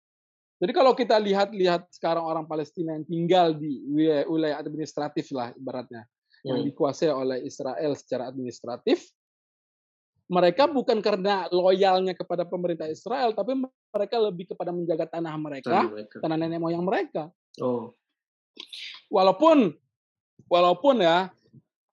Jadi 0.62 0.71
kalau 0.78 0.93
kita 0.93 1.17
lihat-lihat 1.17 1.89
sekarang 1.89 2.21
orang 2.21 2.45
Palestina 2.45 2.93
yang 2.93 3.06
tinggal 3.10 3.58
di 3.58 3.82
wilayah, 3.89 4.26
wilayah 4.30 4.58
administratif 4.62 5.34
lah 5.34 5.50
ibaratnya, 5.58 6.06
hmm. 6.06 6.47
yang 6.54 6.60
dikuasai 6.69 7.10
oleh 7.10 7.41
Israel 7.41 7.97
secara 7.97 8.30
administratif, 8.30 9.10
mereka 10.30 10.69
bukan 10.69 11.02
karena 11.02 11.50
loyalnya 11.50 12.13
kepada 12.13 12.45
pemerintah 12.45 12.86
Israel, 12.86 13.34
tapi 13.34 13.58
mereka 13.89 14.15
lebih 14.21 14.54
kepada 14.54 14.69
menjaga 14.69 15.10
tanah 15.10 15.34
mereka, 15.41 15.67
tanah, 15.74 15.89
mereka. 15.89 16.17
tanah 16.21 16.38
nenek 16.38 16.62
moyang 16.62 16.86
mereka. 16.86 17.34
Oh. 17.58 17.97
Walaupun, 19.10 19.74
walaupun 20.45 21.02
ya 21.02 21.34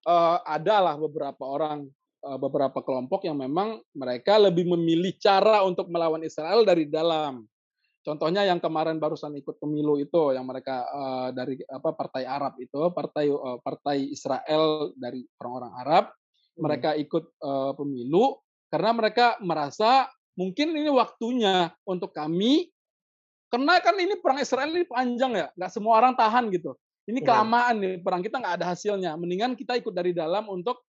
uh, 0.05 0.37
adalah 0.45 0.93
beberapa 0.95 1.41
orang 1.41 1.89
beberapa 2.19 2.83
kelompok 2.83 3.23
yang 3.23 3.39
memang 3.39 3.79
mereka 3.95 4.35
lebih 4.35 4.67
memilih 4.67 5.15
cara 5.23 5.63
untuk 5.63 5.87
melawan 5.87 6.19
Israel 6.19 6.67
dari 6.67 6.83
dalam. 6.83 7.47
Contohnya 8.09 8.41
yang 8.41 8.57
kemarin 8.57 8.97
barusan 8.97 9.37
ikut 9.37 9.61
pemilu 9.61 10.01
itu, 10.01 10.33
yang 10.33 10.41
mereka 10.49 10.81
uh, 10.89 11.29
dari 11.29 11.61
apa 11.69 11.93
Partai 11.93 12.25
Arab 12.25 12.57
itu, 12.57 12.89
Partai 12.89 13.29
uh, 13.29 13.61
Partai 13.61 14.09
Israel 14.09 14.89
dari 14.97 15.21
orang-orang 15.37 15.73
Arab, 15.77 16.05
hmm. 16.09 16.57
mereka 16.57 16.97
ikut 16.97 17.37
uh, 17.37 17.77
pemilu 17.77 18.41
karena 18.73 18.97
mereka 18.97 19.37
merasa 19.45 20.09
mungkin 20.33 20.73
ini 20.73 20.89
waktunya 20.89 21.69
untuk 21.85 22.09
kami, 22.09 22.73
karena 23.53 23.77
kan 23.77 23.93
ini 24.01 24.17
perang 24.17 24.41
Israel 24.41 24.73
ini 24.73 24.89
panjang 24.89 25.37
ya, 25.37 25.47
nggak 25.53 25.69
semua 25.69 26.01
orang 26.01 26.17
tahan 26.17 26.49
gitu. 26.49 26.73
Ini 27.05 27.21
kelamaan 27.21 27.77
nih 27.77 27.93
perang 28.01 28.25
kita 28.25 28.41
nggak 28.41 28.57
ada 28.57 28.73
hasilnya. 28.73 29.13
Mendingan 29.21 29.53
kita 29.53 29.77
ikut 29.77 29.93
dari 29.93 30.17
dalam 30.17 30.49
untuk 30.49 30.81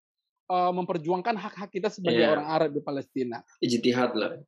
uh, 0.49 0.73
memperjuangkan 0.73 1.37
hak-hak 1.37 1.69
kita 1.69 1.93
sebagai 1.93 2.25
yeah. 2.25 2.33
orang 2.33 2.49
Arab 2.49 2.71
di 2.73 2.81
Palestina. 2.81 3.45
Ijtihad 3.61 4.17
lah 4.17 4.41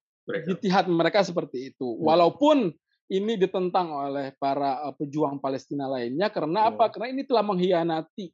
Jihad 0.63 0.87
mereka 0.87 1.27
seperti 1.27 1.75
itu. 1.75 1.99
Hmm. 1.99 2.07
Walaupun 2.07 2.71
ini 3.13 3.37
ditentang 3.37 3.93
oleh 3.93 4.33
para 4.39 4.89
uh, 4.89 4.95
pejuang 4.95 5.43
Palestina 5.43 5.91
lainnya 5.91 6.31
karena 6.31 6.67
hmm. 6.67 6.71
apa? 6.77 6.85
Karena 6.95 7.09
ini 7.13 7.23
telah 7.27 7.45
mengkhianati 7.45 8.27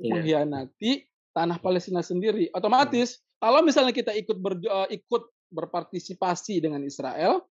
yeah. 0.00 0.12
mengkhianati 0.16 1.04
tanah 1.34 1.58
Palestina 1.60 2.00
sendiri. 2.00 2.48
Otomatis 2.54 3.18
hmm. 3.18 3.22
kalau 3.42 3.60
misalnya 3.60 3.92
kita 3.92 4.14
ikut 4.14 4.38
ber, 4.38 4.56
uh, 4.64 4.88
ikut 4.88 5.22
berpartisipasi 5.52 6.58
dengan 6.62 6.82
Israel 6.82 7.44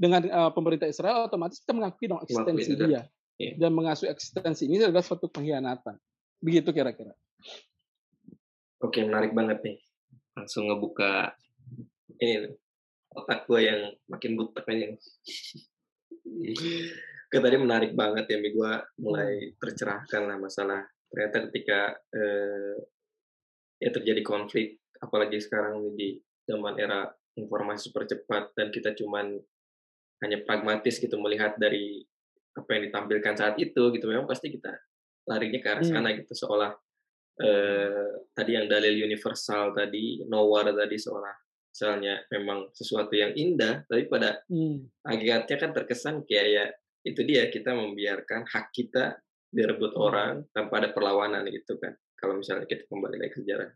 dengan 0.00 0.24
uh, 0.28 0.50
pemerintah 0.54 0.88
Israel 0.88 1.28
otomatis 1.28 1.60
kita 1.60 1.76
mengakui 1.76 2.08
dong 2.08 2.22
eksistensi 2.24 2.72
dia. 2.76 3.04
Yeah. 3.40 3.56
Dan 3.56 3.72
mengasuh 3.72 4.12
eksistensi 4.12 4.68
ini 4.68 4.84
adalah 4.84 5.00
suatu 5.00 5.28
pengkhianatan. 5.32 5.96
Begitu 6.44 6.76
kira-kira. 6.76 7.16
Oke, 8.80 9.04
menarik 9.04 9.32
banget 9.32 9.64
nih. 9.64 9.76
Langsung 10.36 10.68
ngebuka 10.68 11.36
ini 12.20 12.52
otak 13.14 13.46
gue 13.46 13.60
yang 13.62 13.80
makin 14.06 14.38
butek 14.38 14.64
aja. 14.70 14.86
Ke 17.30 17.38
tadi 17.38 17.56
menarik 17.58 17.94
banget 17.94 18.26
ya, 18.30 18.38
gue 18.38 18.72
mulai 19.02 19.54
tercerahkan 19.58 20.26
lah 20.26 20.38
masalah 20.38 20.82
ternyata 21.10 21.36
ketika 21.50 21.80
eh, 22.14 22.78
ya 23.82 23.90
terjadi 23.90 24.22
konflik, 24.22 24.78
apalagi 25.02 25.42
sekarang 25.42 25.98
di 25.98 26.22
zaman 26.46 26.78
era 26.78 27.10
informasi 27.34 27.90
super 27.90 28.06
cepat 28.06 28.54
dan 28.54 28.70
kita 28.70 28.94
cuman 28.94 29.38
hanya 30.22 30.38
pragmatis 30.46 31.00
gitu 31.00 31.16
melihat 31.18 31.56
dari 31.56 32.04
apa 32.54 32.70
yang 32.76 32.90
ditampilkan 32.90 33.34
saat 33.38 33.56
itu 33.56 33.94
gitu 33.94 34.04
memang 34.10 34.26
pasti 34.26 34.50
kita 34.50 34.74
larinya 35.30 35.62
ke 35.62 35.68
arah 35.70 35.84
hmm. 35.86 35.92
sana 35.94 36.10
hmm. 36.10 36.18
gitu 36.22 36.32
seolah 36.44 36.72
eh, 37.40 38.10
tadi 38.34 38.50
yang 38.58 38.66
dalil 38.66 39.06
universal 39.06 39.72
tadi 39.72 40.20
nowhere 40.26 40.74
tadi 40.74 40.98
seolah 40.98 41.32
misalnya 41.70 42.26
memang 42.34 42.74
sesuatu 42.74 43.14
yang 43.14 43.30
indah, 43.38 43.86
tapi 43.86 44.10
pada 44.10 44.42
hmm. 44.50 45.06
akhirnya 45.06 45.46
kan 45.46 45.70
terkesan 45.70 46.26
kayak 46.26 46.46
ya 46.50 46.64
itu 47.06 47.22
dia 47.24 47.48
kita 47.48 47.72
membiarkan 47.72 48.44
hak 48.44 48.74
kita 48.74 49.22
direbut 49.48 49.94
hmm. 49.94 50.02
orang 50.02 50.34
tanpa 50.50 50.82
ada 50.82 50.90
perlawanan 50.90 51.46
gitu 51.48 51.78
kan. 51.78 51.94
Kalau 52.18 52.36
misalnya 52.36 52.68
kita 52.68 52.84
kembali 52.90 53.16
lagi 53.16 53.32
ke 53.32 53.38
sejarah. 53.40 53.70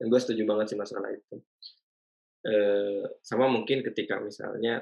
Dan 0.00 0.06
gue 0.08 0.20
setuju 0.20 0.42
banget 0.48 0.72
sih 0.72 0.78
masalah 0.80 1.12
itu. 1.12 1.36
E, 2.44 2.54
sama 3.20 3.44
mungkin 3.46 3.84
ketika 3.84 4.18
misalnya 4.24 4.80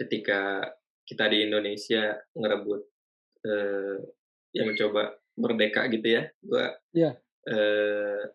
ketika 0.00 0.64
kita 1.04 1.28
di 1.28 1.44
Indonesia 1.44 2.16
ngerebut 2.32 2.80
e, 3.44 3.52
yang 4.56 4.72
mencoba 4.72 5.12
merdeka 5.36 5.92
gitu 5.92 6.08
ya, 6.08 6.22
gue 6.40 6.66
yeah. 6.96 7.14
Iya. 7.44 8.32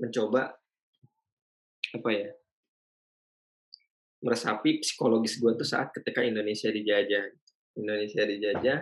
Mencoba 0.00 0.54
apa 1.94 2.10
ya 2.10 2.30
meresapi 4.24 4.80
psikologis 4.80 5.36
gue 5.36 5.52
tuh 5.54 5.68
saat 5.68 5.92
ketika 5.92 6.24
Indonesia 6.24 6.72
dijajah 6.72 7.28
Indonesia 7.76 8.22
dijajah 8.24 8.78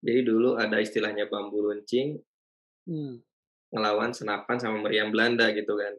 jadi 0.00 0.20
dulu 0.24 0.56
ada 0.56 0.80
istilahnya 0.80 1.28
bambu 1.28 1.70
runcing 1.70 2.16
hmm. 2.88 3.14
ngelawan 3.70 4.16
senapan 4.16 4.56
sama 4.56 4.80
meriam 4.80 5.12
Belanda 5.12 5.52
gitu 5.52 5.76
kan 5.76 5.94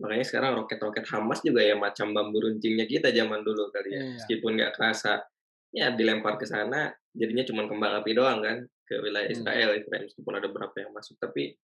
makanya 0.00 0.24
sekarang 0.24 0.50
roket-roket 0.58 1.04
Hamas 1.12 1.44
juga 1.44 1.62
ya 1.62 1.76
macam 1.76 2.10
bambu 2.16 2.42
runcingnya 2.42 2.88
kita 2.88 3.12
zaman 3.12 3.44
dulu 3.44 3.70
kali 3.70 3.92
ya 3.92 3.96
yeah. 4.00 4.06
Meskipun 4.18 4.58
nggak 4.58 4.72
kerasa 4.74 5.22
ya 5.70 5.92
dilempar 5.92 6.40
ke 6.40 6.48
sana 6.48 6.90
jadinya 7.12 7.44
cuma 7.44 7.68
kembang 7.68 8.00
api 8.00 8.10
doang 8.16 8.40
kan 8.40 8.64
ke 8.88 8.94
wilayah 8.98 9.28
hmm. 9.28 9.36
Israel 9.36 9.70
Israel 9.76 10.02
meskipun 10.08 10.32
ada 10.32 10.48
beberapa 10.48 10.76
yang 10.80 10.90
masuk 10.96 11.20
tapi 11.20 11.54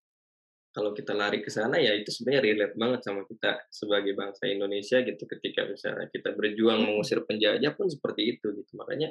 kalau 0.68 0.92
kita 0.92 1.16
lari 1.16 1.40
ke 1.40 1.48
sana 1.48 1.80
ya 1.80 1.96
itu 1.96 2.12
sebenarnya 2.12 2.42
relate 2.44 2.74
banget 2.76 3.00
sama 3.02 3.22
kita 3.24 3.66
sebagai 3.72 4.12
bangsa 4.14 4.46
Indonesia 4.46 5.00
gitu. 5.00 5.24
Ketika 5.24 5.64
misalnya 5.66 6.06
kita 6.12 6.36
berjuang 6.36 6.84
mengusir 6.84 7.24
penjajah 7.24 7.72
pun 7.74 7.88
seperti 7.88 8.36
itu 8.36 8.52
gitu. 8.52 8.72
Makanya 8.76 9.10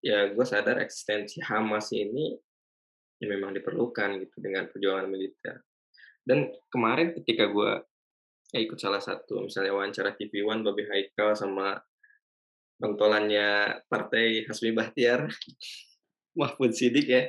ya 0.00 0.30
gue 0.30 0.46
sadar 0.46 0.78
eksistensi 0.80 1.42
Hamas 1.42 1.90
ini 1.90 2.32
ya 3.18 3.26
memang 3.26 3.56
diperlukan 3.56 4.22
gitu 4.22 4.36
dengan 4.38 4.70
perjuangan 4.70 5.06
militer. 5.10 5.66
Dan 6.22 6.50
kemarin 6.70 7.14
ketika 7.18 7.50
gue 7.50 7.70
ya 8.54 8.60
ikut 8.62 8.78
salah 8.78 9.02
satu 9.02 9.50
misalnya 9.50 9.74
wawancara 9.74 10.14
TV 10.14 10.46
One 10.46 10.62
Babi 10.62 10.86
Haikal 10.86 11.34
sama 11.34 11.74
pentolannya 12.78 13.82
partai 13.90 14.46
Hasbi 14.46 14.70
Bahtiar 14.70 15.26
Mahfud 16.38 16.70
Sidik 16.70 17.06
ya 17.10 17.26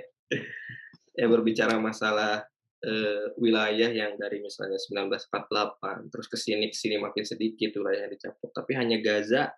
ya 1.18 1.26
berbicara 1.26 1.82
masalah 1.82 2.46
uh, 2.86 3.26
wilayah 3.40 3.90
yang 3.90 4.20
dari 4.20 4.44
misalnya 4.44 4.78
1948 4.78 6.12
terus 6.14 6.28
ke 6.30 6.38
sini 6.38 6.70
ke 6.70 6.78
sini 6.78 7.02
makin 7.02 7.24
sedikit 7.26 7.78
wilayah 7.82 8.06
yang 8.06 8.14
dicaplok 8.14 8.52
tapi 8.54 8.78
hanya 8.78 8.98
Gaza 9.02 9.54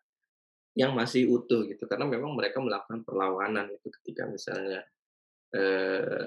yang 0.78 0.96
masih 0.96 1.28
utuh 1.28 1.68
gitu 1.68 1.90
karena 1.90 2.08
memang 2.08 2.38
mereka 2.38 2.64
melakukan 2.64 3.04
perlawanan 3.04 3.68
itu 3.74 3.90
ketika 4.00 4.30
misalnya 4.30 4.86
uh, 5.58 6.24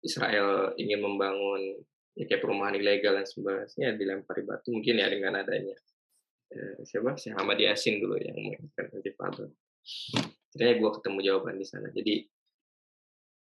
Israel 0.00 0.74
ingin 0.80 1.04
membangun 1.04 1.84
ya 2.16 2.26
kayak 2.26 2.42
perumahan 2.42 2.74
ilegal 2.74 3.14
dan 3.20 3.28
sebagainya 3.28 3.94
dilempari 3.94 4.42
batu 4.42 4.74
mungkin 4.74 4.98
ya 4.98 5.06
dengan 5.06 5.38
adanya 5.38 5.76
uh, 6.56 6.82
siapa 6.82 7.14
si 7.14 7.30
Hamadi 7.30 7.70
Asin 7.70 8.02
dulu 8.02 8.18
yang 8.18 8.34
menginginkan 8.36 8.86
intifada. 8.96 9.46
Akhirnya 10.50 10.74
gue 10.82 10.90
ketemu 10.98 11.18
jawaban 11.22 11.56
di 11.56 11.66
sana. 11.66 11.88
Jadi 11.94 12.26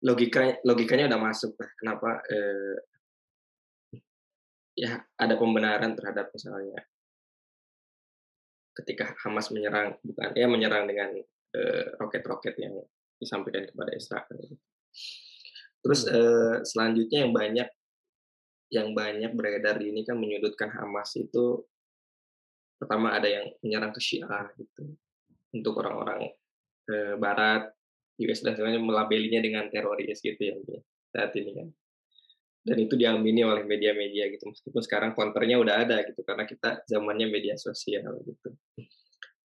logika 0.05 0.61
logikanya 0.69 1.09
udah 1.09 1.21
masuk 1.21 1.57
lah 1.57 1.71
kenapa 1.81 2.11
eh, 2.29 2.77
ya 4.75 5.01
ada 5.17 5.35
pembenaran 5.38 5.97
terhadap 5.97 6.29
misalnya 6.35 6.83
ketika 8.75 9.14
Hamas 9.23 9.55
menyerang 9.55 9.97
bukan 10.03 10.35
ya 10.35 10.47
menyerang 10.51 10.85
dengan 10.90 11.14
eh, 11.55 11.87
roket-roket 11.97 12.59
eh, 12.59 12.62
yang 12.69 12.75
disampaikan 13.17 13.64
kepada 13.71 13.95
Israel. 13.95 14.43
Terus 15.81 16.01
eh, 16.11 16.57
selanjutnya 16.67 17.19
yang 17.25 17.33
banyak 17.33 17.69
yang 18.75 18.88
banyak 18.90 19.31
beredar 19.38 19.79
di 19.79 19.95
ini 19.95 20.03
kan 20.03 20.19
menyudutkan 20.19 20.75
Hamas 20.75 21.14
itu 21.14 21.62
pertama 22.75 23.14
ada 23.14 23.31
yang 23.31 23.47
menyerang 23.62 23.95
ke 23.95 24.03
Syiah 24.03 24.51
gitu 24.59 24.99
untuk 25.55 25.79
orang-orang 25.79 26.35
eh, 26.90 27.14
Barat 27.14 27.71
US 28.22 28.40
dan 28.46 28.55
sebagainya 28.55 28.83
melabelinya 28.83 29.42
dengan 29.42 29.66
teroris 29.66 30.22
gitu 30.22 30.38
ya 30.38 30.55
saat 31.11 31.35
ini 31.35 31.50
kan. 31.55 31.68
Dan 32.64 32.77
itu 32.81 32.96
diamini 32.96 33.44
oleh 33.44 33.61
media-media 33.68 34.33
gitu 34.33 34.48
meskipun 34.48 34.81
sekarang 34.81 35.11
counternya 35.12 35.61
udah 35.61 35.85
ada 35.85 36.00
gitu 36.09 36.24
karena 36.24 36.48
kita 36.48 36.81
zamannya 36.88 37.29
media 37.29 37.59
sosial 37.61 38.16
gitu. 38.24 38.48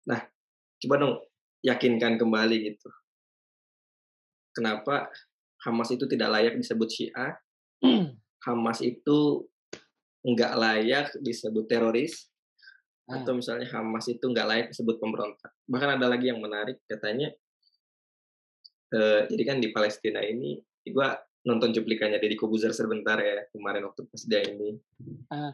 Nah 0.08 0.24
coba 0.80 0.96
dong 0.96 1.16
yakinkan 1.66 2.16
kembali 2.16 2.58
gitu. 2.74 2.90
Kenapa 4.56 5.12
Hamas 5.68 5.92
itu 5.92 6.08
tidak 6.08 6.32
layak 6.32 6.56
disebut 6.56 6.88
Syiah? 6.88 7.36
Hamas 8.48 8.80
itu 8.80 9.44
nggak 10.24 10.54
layak 10.56 11.08
disebut 11.20 11.68
teroris? 11.68 12.32
Atau 13.10 13.36
hmm. 13.36 13.40
misalnya 13.44 13.68
Hamas 13.74 14.08
itu 14.08 14.22
nggak 14.24 14.48
layak 14.48 14.68
disebut 14.72 14.96
pemberontak? 15.02 15.52
Bahkan 15.68 16.00
ada 16.00 16.08
lagi 16.08 16.32
yang 16.32 16.40
menarik 16.40 16.80
katanya 16.88 17.34
uh, 18.94 19.22
jadi 19.30 19.44
kan 19.46 19.58
di 19.62 19.70
Palestina 19.74 20.22
ini 20.24 20.60
gue 20.90 21.08
nonton 21.48 21.72
cuplikannya 21.72 22.20
Deddy 22.20 22.36
Kobuzer 22.36 22.76
sebentar 22.76 23.16
ya 23.22 23.48
kemarin 23.54 23.88
waktu 23.88 24.04
pas 24.10 24.24
dia 24.28 24.42
ini. 24.44 24.76
Uh. 25.32 25.54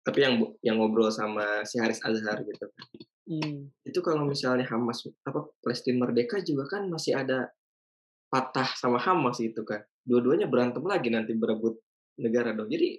Tapi 0.00 0.18
yang 0.24 0.34
yang 0.64 0.76
ngobrol 0.80 1.12
sama 1.12 1.62
si 1.68 1.76
Haris 1.76 2.00
Azhar 2.02 2.40
gitu. 2.42 2.66
Hmm. 3.30 3.70
Itu 3.86 4.00
kalau 4.02 4.26
misalnya 4.26 4.66
Hamas 4.66 5.06
apa 5.22 5.46
Palestina 5.62 6.02
merdeka 6.02 6.42
juga 6.42 6.66
kan 6.66 6.88
masih 6.90 7.14
ada 7.14 7.52
patah 8.32 8.66
sama 8.74 8.98
Hamas 8.98 9.38
itu 9.38 9.62
kan. 9.62 9.84
Dua-duanya 10.02 10.48
berantem 10.50 10.82
lagi 10.82 11.12
nanti 11.12 11.36
berebut 11.36 11.78
negara 12.18 12.56
dong. 12.56 12.66
Jadi 12.66 12.98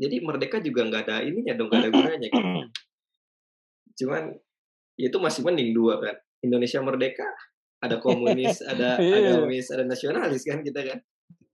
jadi 0.00 0.16
merdeka 0.24 0.60
juga 0.64 0.84
nggak 0.88 1.02
ada 1.06 1.16
ininya 1.24 1.54
dong, 1.56 1.68
nggak 1.70 1.80
ada 1.80 1.90
gunanya 1.92 2.28
gitu. 2.28 2.50
Cuman 4.04 4.32
itu 5.00 5.16
masih 5.16 5.40
mending 5.46 5.70
dua 5.72 6.00
kan. 6.00 6.16
Indonesia 6.40 6.80
merdeka 6.80 7.28
ada 7.80 7.96
komunis, 7.96 8.60
ada 8.60 8.96
iya. 9.02 9.40
agamis, 9.40 9.72
ada 9.72 9.84
nasionalis 9.88 10.44
kan 10.44 10.60
kita 10.60 10.80
kan. 10.84 10.98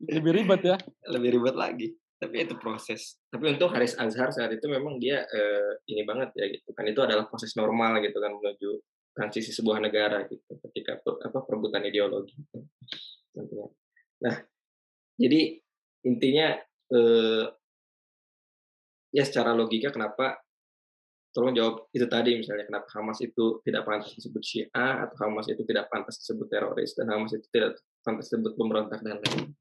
Lebih 0.03 0.33
ribet 0.43 0.63
ya? 0.67 0.77
Lebih 1.15 1.39
ribet 1.39 1.57
lagi. 1.57 1.89
Tapi 2.17 2.49
itu 2.49 2.57
proses. 2.57 3.21
Tapi 3.29 3.55
untuk 3.55 3.71
Haris 3.71 3.95
Azhar 4.01 4.33
saat 4.33 4.49
itu 4.51 4.67
memang 4.67 4.97
dia 4.97 5.23
uh, 5.23 5.73
ini 5.87 6.03
banget 6.03 6.33
ya 6.35 6.49
gitu 6.49 6.73
kan. 6.73 6.89
Itu 6.89 7.05
adalah 7.05 7.29
proses 7.29 7.53
normal 7.55 8.01
gitu 8.01 8.17
kan 8.19 8.33
menuju 8.35 8.71
transisi 9.17 9.53
sebuah 9.53 9.81
negara 9.81 10.29
gitu 10.29 10.53
ketika 10.69 11.01
apa 11.01 11.39
perebutan 11.45 11.85
ideologi. 11.85 12.37
Gitu. 13.33 13.55
Nah, 14.25 14.37
jadi 15.17 15.61
intinya 16.09 16.57
uh, 16.93 17.45
ya 19.13 19.25
secara 19.25 19.53
logika 19.57 19.93
kenapa 19.93 20.46
tolong 21.37 21.53
jawab 21.53 21.85
itu 21.93 22.09
tadi 22.09 22.41
misalnya 22.41 22.65
kenapa 22.65 22.89
Hamas 22.97 23.21
itu 23.21 23.61
tidak 23.61 23.85
pantas 23.85 24.17
disebut 24.17 24.41
Syiah 24.41 25.05
atau 25.05 25.17
Hamas 25.21 25.53
itu 25.53 25.61
tidak 25.69 25.93
pantas 25.93 26.17
disebut 26.25 26.49
teroris 26.49 26.97
dan 26.97 27.13
Hamas 27.13 27.37
itu 27.37 27.45
tidak 27.53 27.77
pantas 28.01 28.33
disebut 28.33 28.57
pemberontak 28.57 29.05
dan 29.05 29.21
lain. 29.21 29.53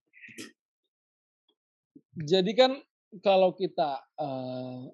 Jadi 2.15 2.51
kan 2.55 2.79
kalau 3.19 3.51
kita 3.51 3.99
uh, 4.15 4.87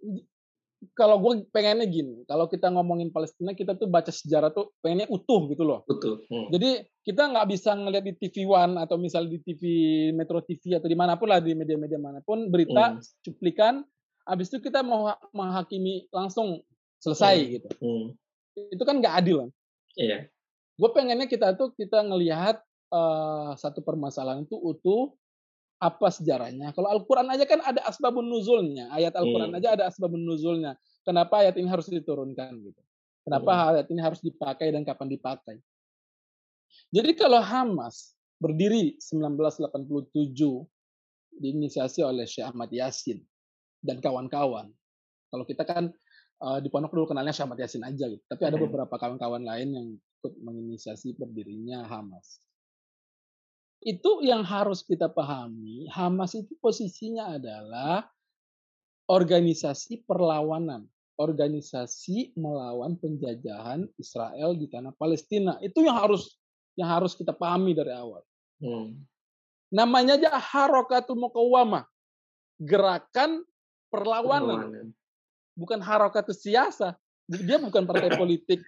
kalau 0.98 1.22
gue 1.22 1.46
pengennya 1.54 1.86
gini, 1.86 2.26
kalau 2.26 2.50
kita 2.50 2.74
ngomongin 2.74 3.14
Palestina 3.14 3.54
kita 3.54 3.78
tuh 3.78 3.86
baca 3.86 4.10
sejarah 4.10 4.50
tuh 4.50 4.74
pengennya 4.82 5.06
utuh 5.14 5.46
gitu 5.54 5.62
loh. 5.62 5.86
Utuh. 5.86 6.26
Hmm. 6.26 6.50
Jadi 6.50 6.82
kita 7.06 7.30
nggak 7.30 7.48
bisa 7.54 7.78
ngeliat 7.78 8.02
di 8.02 8.18
TV 8.18 8.50
One 8.50 8.82
atau 8.82 8.98
misal 8.98 9.30
di 9.30 9.38
TV 9.38 9.62
Metro 10.18 10.42
TV 10.42 10.82
atau 10.82 10.90
di 10.90 10.98
mana 10.98 11.22
pun 11.22 11.30
lah 11.30 11.38
di 11.38 11.54
media-media 11.54 12.02
mana 12.02 12.26
pun 12.26 12.50
berita 12.50 12.98
hmm. 12.98 13.22
cuplikan, 13.22 13.86
habis 14.26 14.50
itu 14.50 14.58
kita 14.58 14.82
mau 14.82 15.14
menghakimi 15.38 16.10
langsung 16.10 16.66
selesai 17.02 17.36
hmm. 17.42 17.50
gitu. 17.58 17.70
Hmm. 17.82 18.06
Itu 18.70 18.84
kan 18.86 19.02
nggak 19.02 19.16
adil 19.26 19.36
kan? 19.46 19.50
Iya. 19.98 20.30
Gue 20.78 20.90
pengennya 20.94 21.28
kita 21.28 21.58
tuh 21.58 21.74
kita 21.76 22.06
ngelihat 22.06 22.62
uh, 22.94 23.58
satu 23.58 23.82
permasalahan 23.82 24.46
itu 24.46 24.56
utuh 24.56 25.12
apa 25.82 26.14
sejarahnya. 26.14 26.78
Kalau 26.78 26.94
Al-Quran 26.94 27.26
aja 27.34 27.44
kan 27.50 27.60
ada 27.66 27.82
asbabun 27.90 28.30
nuzulnya. 28.30 28.94
Ayat 28.94 29.18
Al-Quran 29.18 29.50
hmm. 29.50 29.58
aja 29.58 29.68
ada 29.74 29.84
asbabun 29.90 30.22
nuzulnya. 30.22 30.78
Kenapa 31.02 31.42
ayat 31.42 31.58
ini 31.58 31.66
harus 31.66 31.90
diturunkan 31.90 32.54
gitu. 32.62 32.82
Kenapa 33.26 33.50
hmm. 33.50 33.70
ayat 33.74 33.88
ini 33.90 34.02
harus 34.02 34.22
dipakai 34.22 34.70
dan 34.70 34.86
kapan 34.86 35.10
dipakai. 35.10 35.58
Jadi 36.94 37.12
kalau 37.18 37.42
Hamas 37.42 38.14
berdiri 38.38 38.98
1987 39.02 40.38
diinisiasi 41.42 42.06
oleh 42.06 42.30
Syekh 42.30 42.46
Ahmad 42.46 42.70
Yasin 42.70 43.22
dan 43.82 43.98
kawan-kawan. 43.98 44.70
Kalau 45.32 45.46
kita 45.48 45.64
kan 45.66 45.90
uh, 46.42 46.60
di 46.60 46.68
pondok 46.68 46.92
dulu 46.92 47.14
kenalnya 47.14 47.32
Syahmat 47.32 47.62
Yasin 47.62 47.86
aja 47.86 48.10
gitu. 48.10 48.24
Tapi 48.26 48.44
ada 48.50 48.58
beberapa 48.58 48.92
kawan-kawan 48.98 49.46
lain 49.46 49.70
yang 49.72 49.88
ikut 49.94 50.34
menginisiasi 50.42 51.16
berdirinya 51.16 51.86
Hamas. 51.86 52.42
Itu 53.82 54.22
yang 54.22 54.46
harus 54.46 54.86
kita 54.86 55.10
pahami, 55.10 55.90
Hamas 55.90 56.38
itu 56.38 56.54
posisinya 56.62 57.34
adalah 57.34 58.06
organisasi 59.10 60.06
perlawanan, 60.06 60.86
organisasi 61.18 62.38
melawan 62.38 62.94
penjajahan 63.02 63.90
Israel 63.98 64.54
di 64.54 64.70
tanah 64.70 64.94
Palestina. 64.94 65.58
Itu 65.66 65.82
yang 65.82 65.98
harus 65.98 66.38
yang 66.78 66.94
harus 66.94 67.18
kita 67.18 67.34
pahami 67.34 67.74
dari 67.74 67.90
awal. 67.90 68.22
Hmm. 68.62 69.02
Namanya 69.74 70.20
aja 70.20 70.30
Harokatul 70.38 71.18
Mukawamah, 71.18 71.90
gerakan 72.62 73.42
perlawanan. 73.90 74.70
perlawanan 74.70 75.01
bukan 75.62 75.78
harokat 75.78 76.26
siasa. 76.34 76.98
Dia 77.30 77.62
bukan 77.62 77.86
partai 77.86 78.10
politik. 78.22 78.66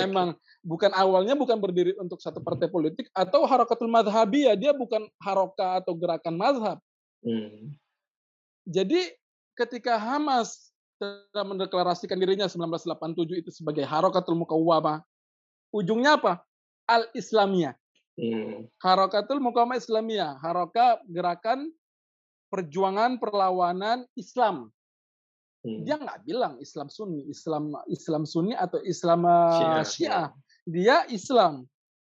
Emang 0.00 0.32
bukan 0.64 0.90
awalnya 0.96 1.36
bukan 1.36 1.60
berdiri 1.60 1.92
untuk 2.00 2.18
satu 2.18 2.40
partai 2.40 2.72
politik 2.72 3.12
atau 3.12 3.44
harokatul 3.44 3.92
madhabiyah. 3.92 4.56
Dia 4.56 4.72
bukan 4.72 5.04
haroka 5.20 5.84
atau 5.84 5.92
gerakan 5.92 6.34
mazhab. 6.40 6.78
Hmm. 7.20 7.76
Jadi 8.64 9.12
ketika 9.52 10.00
Hamas 10.00 10.72
telah 10.96 11.44
mendeklarasikan 11.44 12.16
dirinya 12.16 12.48
1987 12.48 13.44
itu 13.44 13.50
sebagai 13.52 13.84
harokatul 13.84 14.36
mukawwamah, 14.36 15.04
ujungnya 15.72 16.16
apa? 16.16 16.40
Al-Islamiyah. 16.88 17.76
Hmm. 18.16 18.68
Harokatul 18.80 19.40
mukawwamah 19.40 19.76
Islamiyah. 19.76 20.40
Haroka 20.40 21.00
gerakan 21.08 21.68
perjuangan 22.50 23.16
perlawanan 23.22 24.04
Islam. 24.18 24.74
Hmm. 25.60 25.84
Dia 25.84 26.00
nggak 26.00 26.24
bilang 26.24 26.56
Islam 26.56 26.88
Sunni, 26.88 27.28
Islam 27.28 27.76
Islam 27.92 28.24
Sunni 28.24 28.56
atau 28.56 28.80
Islam 28.80 29.28
Syiah. 29.56 29.84
Syiah. 29.84 30.28
Dia 30.64 30.96
Islam. 31.12 31.68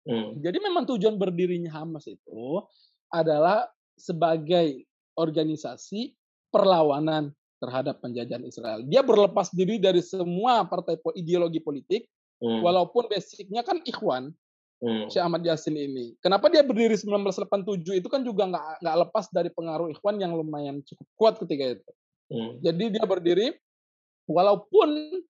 Hmm. 0.07 0.39
Jadi 0.39 0.57
memang 0.59 0.87
tujuan 0.87 1.15
berdirinya 1.15 1.71
Hamas 1.71 2.07
itu 2.07 2.63
adalah 3.11 3.67
sebagai 3.95 4.87
organisasi 5.15 6.15
perlawanan 6.51 7.31
terhadap 7.57 7.99
penjajahan 7.99 8.45
Israel. 8.45 8.79
Dia 8.85 9.01
berlepas 9.01 9.49
diri 9.51 9.81
dari 9.81 9.99
semua 9.99 10.63
partai 10.63 10.95
ideologi 11.17 11.57
politik, 11.59 12.05
hmm. 12.39 12.61
walaupun 12.61 13.09
basicnya 13.09 13.65
kan 13.65 13.81
Ikhwan, 13.81 14.29
hmm. 14.79 15.09
Syekh 15.09 15.23
Ahmad 15.25 15.41
Yasin 15.41 15.73
ini. 15.73 16.13
Kenapa 16.21 16.47
dia 16.53 16.61
berdiri 16.61 16.93
1987 16.93 17.97
itu 17.97 18.07
kan 18.07 18.21
juga 18.21 18.45
nggak 18.47 18.65
nggak 18.85 18.97
lepas 19.07 19.25
dari 19.33 19.49
pengaruh 19.49 19.89
Ikhwan 19.89 20.21
yang 20.21 20.37
lumayan 20.37 20.85
cukup 20.85 21.07
kuat 21.17 21.33
ketika 21.41 21.81
itu. 21.81 21.91
Hmm. 22.27 22.59
Jadi 22.59 22.91
dia 22.91 23.05
berdiri 23.07 23.55
walaupun 24.27 25.23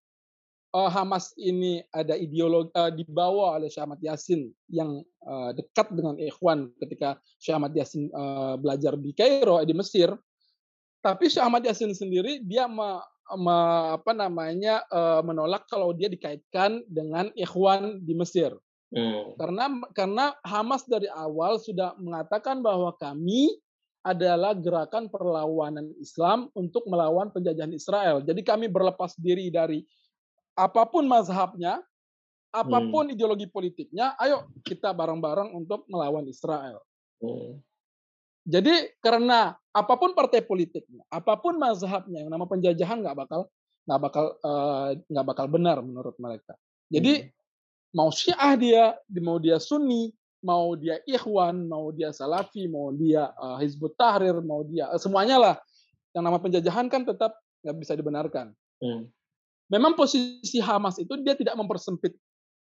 uh, 0.73 0.89
Hamas 0.89 1.31
ini 1.37 1.85
ada 1.93 2.17
ideologi 2.17 2.73
uh, 2.73 2.91
dibawa 2.91 3.61
oleh 3.61 3.69
Syekh 3.69 3.85
Ahmad 3.85 4.01
Yasin 4.01 4.49
yang 4.69 5.05
uh, 5.23 5.53
dekat 5.53 5.93
dengan 5.93 6.17
Ikhwan 6.17 6.73
ketika 6.81 7.21
Syekh 7.37 7.55
Ahmad 7.57 7.73
Yasin 7.77 8.09
uh, 8.11 8.57
belajar 8.57 8.97
di 8.97 9.13
Kairo 9.13 9.61
di 9.63 9.73
Mesir. 9.77 10.09
Tapi 11.01 11.29
Syekh 11.29 11.45
Ahmad 11.45 11.63
Yasin 11.63 11.93
sendiri 11.93 12.41
dia 12.41 12.65
me, 12.65 12.99
me, 13.37 13.57
apa 13.95 14.11
namanya 14.17 14.81
uh, 14.89 15.21
menolak 15.21 15.69
kalau 15.69 15.93
dia 15.93 16.09
dikaitkan 16.09 16.81
dengan 16.89 17.29
Ikhwan 17.37 18.01
di 18.03 18.17
Mesir. 18.17 18.57
Hmm. 18.87 19.35
Karena 19.35 19.65
karena 19.91 20.25
Hamas 20.47 20.87
dari 20.87 21.11
awal 21.11 21.59
sudah 21.59 21.93
mengatakan 21.99 22.63
bahwa 22.63 22.95
kami 22.95 23.51
adalah 24.05 24.55
gerakan 24.55 25.11
perlawanan 25.11 25.91
Islam 25.99 26.47
untuk 26.55 26.87
melawan 26.87 27.33
penjajahan 27.33 27.73
Israel. 27.75 28.23
Jadi 28.23 28.41
kami 28.45 28.71
berlepas 28.71 29.17
diri 29.19 29.51
dari 29.51 29.83
apa 30.57 30.89
pun 30.89 31.05
mazhabnya, 31.05 31.81
apa 32.49 32.79
pun 32.89 33.11
hmm. 33.11 33.13
ideologi 33.13 33.45
politiknya, 33.45 34.17
ayo 34.17 34.49
kita 34.65 34.89
bareng-bareng 34.95 35.53
untuk 35.53 35.85
melawan 35.91 36.25
Israel. 36.25 36.81
Hmm. 37.21 37.61
Jadi 38.47 38.95
karena 39.03 39.53
apa 39.75 39.93
pun 39.99 40.15
partai 40.15 40.39
politiknya, 40.41 41.03
apa 41.11 41.35
pun 41.35 41.59
mazhabnya, 41.59 42.23
yang 42.23 42.31
nama 42.31 42.47
penjajahan 42.47 43.03
nggak 43.03 43.17
bakal 43.27 43.41
nggak 43.87 43.99
bakal 44.03 44.25
eh, 44.39 44.89
nggak 45.03 45.25
uh, 45.25 45.29
bakal 45.35 45.45
benar 45.51 45.77
menurut 45.83 46.15
mereka. 46.17 46.55
Jadi 46.87 47.27
hmm. 47.27 47.29
mau 47.91 48.09
Syiah 48.09 48.53
dia, 48.55 48.83
mau 49.19 49.37
dia 49.37 49.59
Sunni, 49.59 50.15
mau 50.41 50.77
dia 50.77 51.01
Ikhwan, 51.05 51.65
mau 51.65 51.89
dia 51.93 52.13
Salafi, 52.13 52.69
mau 52.69 52.93
dia 52.93 53.29
uh, 53.37 53.57
Hizbut 53.57 53.97
Tahrir, 53.97 54.37
mau 54.41 54.61
dia 54.65 54.89
uh, 54.89 54.99
semuanya 54.99 55.37
lah. 55.37 55.55
Yang 56.13 56.23
nama 56.23 56.37
penjajahan 56.41 56.87
kan 56.89 57.01
tetap 57.05 57.37
nggak 57.65 57.77
bisa 57.77 57.93
dibenarkan. 57.97 58.53
Hmm. 58.81 59.09
Memang 59.67 59.97
posisi 59.97 60.63
Hamas 60.63 61.01
itu 61.01 61.11
dia 61.21 61.35
tidak 61.35 61.57
mempersempit 61.59 62.15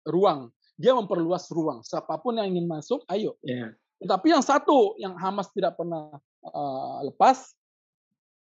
ruang, 0.09 0.49
dia 0.79 0.97
memperluas 0.97 1.51
ruang. 1.53 1.85
Siapa 1.85 2.17
pun 2.23 2.41
yang 2.41 2.49
ingin 2.49 2.65
masuk, 2.65 3.05
ayo. 3.13 3.37
Yeah. 3.45 3.77
Tapi 4.05 4.33
yang 4.33 4.43
satu 4.45 4.97
yang 4.97 5.15
Hamas 5.17 5.53
tidak 5.53 5.77
pernah 5.77 6.17
uh, 6.45 6.99
lepas 7.05 7.53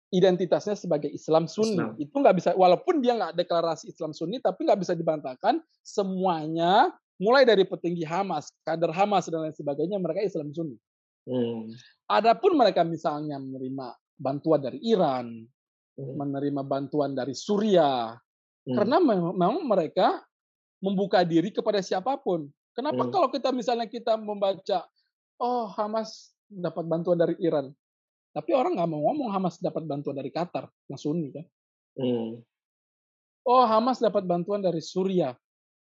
identitasnya 0.08 0.76
sebagai 0.80 1.12
Islam 1.12 1.52
Sunni 1.52 1.76
Islam. 1.76 2.00
itu 2.00 2.16
nggak 2.16 2.36
bisa 2.40 2.50
walaupun 2.56 3.04
dia 3.04 3.12
nggak 3.20 3.36
deklarasi 3.44 3.92
Islam 3.92 4.16
Sunni 4.16 4.40
tapi 4.40 4.64
nggak 4.64 4.80
bisa 4.80 4.96
dibantahkan 4.96 5.60
semuanya 5.84 6.96
mulai 7.18 7.44
dari 7.44 7.66
petinggi 7.66 8.06
Hamas, 8.06 8.54
kader 8.62 8.94
Hamas 8.94 9.30
dan 9.30 9.46
lain 9.46 9.56
sebagainya 9.58 9.98
mereka 9.98 10.22
Islam 10.22 10.54
Sunni. 10.54 10.78
Hmm. 11.28 11.68
Adapun 12.08 12.56
mereka 12.56 12.88
misalnya 12.88 13.36
menerima 13.42 13.88
bantuan 14.16 14.62
dari 14.64 14.80
Iran, 14.86 15.44
hmm. 16.00 16.14
menerima 16.16 16.62
bantuan 16.64 17.12
dari 17.18 17.36
Suriah, 17.36 18.16
hmm. 18.66 18.76
karena 18.78 18.98
memang 19.04 19.66
mereka 19.68 20.24
membuka 20.80 21.26
diri 21.26 21.52
kepada 21.52 21.84
siapa 21.84 22.16
pun. 22.22 22.48
Kenapa 22.72 23.10
hmm. 23.10 23.12
kalau 23.12 23.28
kita 23.34 23.50
misalnya 23.52 23.90
kita 23.90 24.16
membaca, 24.16 24.86
oh 25.42 25.68
Hamas 25.74 26.32
dapat 26.48 26.86
bantuan 26.86 27.18
dari 27.20 27.36
Iran, 27.44 27.74
tapi 28.32 28.54
orang 28.54 28.78
nggak 28.78 28.90
mau 28.90 29.02
ngomong 29.12 29.34
Hamas 29.34 29.58
dapat 29.58 29.84
bantuan 29.84 30.16
dari 30.16 30.30
Qatar 30.30 30.70
yang 30.88 31.02
Sunni 31.02 31.34
kan? 31.34 31.46
Hmm. 31.98 32.40
Oh 33.44 33.66
Hamas 33.66 33.98
dapat 33.98 34.24
bantuan 34.24 34.62
dari 34.62 34.80
Suriah, 34.80 35.34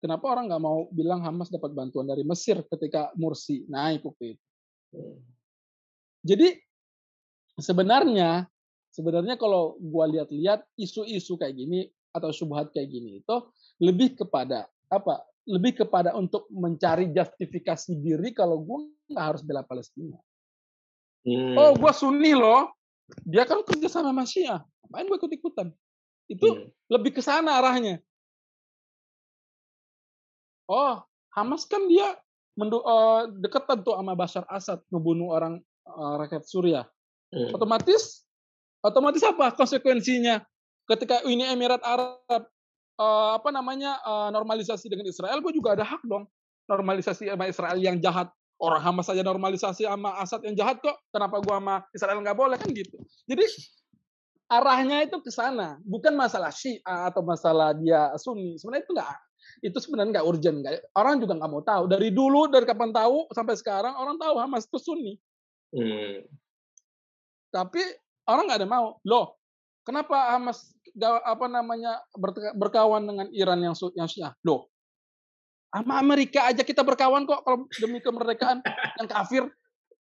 Kenapa 0.01 0.33
orang 0.33 0.49
nggak 0.49 0.63
mau 0.65 0.89
bilang 0.89 1.21
Hamas 1.21 1.53
dapat 1.53 1.77
bantuan 1.77 2.09
dari 2.09 2.25
Mesir 2.25 2.65
ketika 2.65 3.13
Mursi 3.13 3.69
naik 3.69 4.01
waktu 4.01 4.33
itu? 4.33 4.45
Jadi 6.25 6.57
sebenarnya 7.61 8.49
sebenarnya 8.89 9.37
kalau 9.37 9.77
gua 9.77 10.09
lihat-lihat 10.09 10.65
isu-isu 10.73 11.37
kayak 11.37 11.53
gini 11.53 11.85
atau 12.11 12.33
subhat 12.33 12.73
kayak 12.73 12.89
gini 12.89 13.21
itu 13.21 13.35
lebih 13.77 14.17
kepada 14.17 14.65
apa? 14.89 15.21
Lebih 15.45 15.85
kepada 15.85 16.17
untuk 16.17 16.49
mencari 16.49 17.13
justifikasi 17.13 17.93
diri 18.01 18.33
kalau 18.33 18.57
gua 18.57 18.81
nggak 19.05 19.25
harus 19.37 19.41
bela 19.45 19.61
Palestina. 19.61 20.17
Hmm. 21.21 21.53
Oh, 21.53 21.77
gua 21.77 21.93
Sunni 21.93 22.33
loh. 22.33 22.73
Dia 23.21 23.45
kan 23.45 23.61
kerja 23.61 23.85
sama 23.85 24.25
Syiah. 24.25 24.65
Main 24.91 25.07
gue 25.07 25.19
ikut-ikutan? 25.19 25.71
Itu 26.27 26.47
hmm. 26.47 26.67
lebih 26.91 27.15
ke 27.15 27.21
sana 27.23 27.59
arahnya. 27.59 28.03
Oh, 30.71 31.03
Hamas 31.35 31.67
kan 31.67 31.83
dia 31.91 32.15
mendu 32.55 32.79
uh, 32.79 33.27
deketan 33.43 33.83
tuh 33.83 33.95
sama 33.99 34.15
Bashar 34.15 34.47
Assad 34.47 34.79
ngebunuh 34.87 35.35
orang 35.35 35.59
uh, 35.83 36.15
rakyat 36.15 36.47
Suriah. 36.47 36.87
Hmm. 37.31 37.51
Otomatis 37.51 38.23
otomatis 38.79 39.23
apa 39.27 39.51
konsekuensinya 39.51 40.39
ketika 40.87 41.27
Uni 41.27 41.43
Emirat 41.43 41.83
Arab 41.83 42.47
uh, 42.95 43.35
apa 43.35 43.51
namanya 43.51 43.99
uh, 44.03 44.31
normalisasi 44.31 44.87
dengan 44.87 45.11
Israel, 45.11 45.43
gue 45.43 45.51
juga 45.51 45.75
ada 45.75 45.83
hak 45.83 46.07
dong 46.07 46.23
normalisasi 46.71 47.27
sama 47.27 47.51
Israel 47.51 47.75
yang 47.75 47.99
jahat. 47.99 48.31
Orang 48.61 48.77
Hamas 48.85 49.09
saja 49.09 49.25
normalisasi 49.25 49.89
sama 49.89 50.21
Assad 50.21 50.45
yang 50.45 50.53
jahat 50.53 50.77
kok. 50.85 50.93
Kenapa 51.09 51.41
gua 51.41 51.57
sama 51.57 51.75
Israel 51.97 52.21
nggak 52.21 52.37
boleh 52.37 52.57
kan 52.61 52.69
gitu. 52.69 52.93
Jadi 53.25 53.41
arahnya 54.45 55.01
itu 55.01 55.17
ke 55.17 55.33
sana, 55.33 55.81
bukan 55.81 56.13
masalah 56.13 56.53
Syiah 56.53 57.09
atau 57.09 57.25
masalah 57.25 57.73
dia 57.73 58.13
Sunni. 58.21 58.61
Sebenarnya 58.61 58.85
itu 58.85 58.93
nggak 58.93 59.09
itu 59.61 59.77
sebenarnya 59.77 60.19
nggak 60.19 60.27
urgent. 60.27 60.57
Gak, 60.63 60.81
orang 60.97 61.21
juga 61.21 61.37
nggak 61.37 61.51
mau 61.51 61.63
tahu. 61.63 61.83
Dari 61.89 62.09
dulu, 62.09 62.47
dari 62.47 62.65
kapan 62.65 62.91
tahu 62.93 63.29
sampai 63.31 63.55
sekarang 63.57 63.93
orang 63.95 64.15
tahu 64.17 64.35
Hamas 64.39 64.65
itu 64.65 64.77
Sunni. 64.79 65.13
Hmm. 65.71 66.25
Tapi 67.51 67.81
orang 68.27 68.43
nggak 68.47 68.59
ada 68.63 68.69
mau. 68.69 68.97
Loh, 69.03 69.37
kenapa 69.83 70.35
Hamas 70.37 70.71
apa 71.23 71.45
namanya 71.47 72.03
berkawan 72.55 73.07
dengan 73.07 73.27
Iran 73.31 73.59
yang 73.63 73.75
yang 73.95 74.07
Syiah? 74.07 74.33
Loh, 74.43 74.71
sama 75.71 76.03
Amerika 76.03 76.51
aja 76.51 76.67
kita 76.67 76.83
berkawan 76.83 77.23
kok 77.23 77.47
kalau 77.47 77.63
demi 77.79 78.03
kemerdekaan 78.03 78.59
yang 78.99 79.07
kafir. 79.07 79.43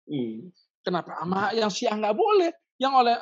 Hmm. 0.05 0.53
Kenapa 0.85 1.17
sama 1.17 1.49
yang 1.57 1.73
Syiah 1.73 1.97
nggak 1.97 2.13
boleh? 2.13 2.53
Yang 2.77 2.93
oleh 2.93 3.15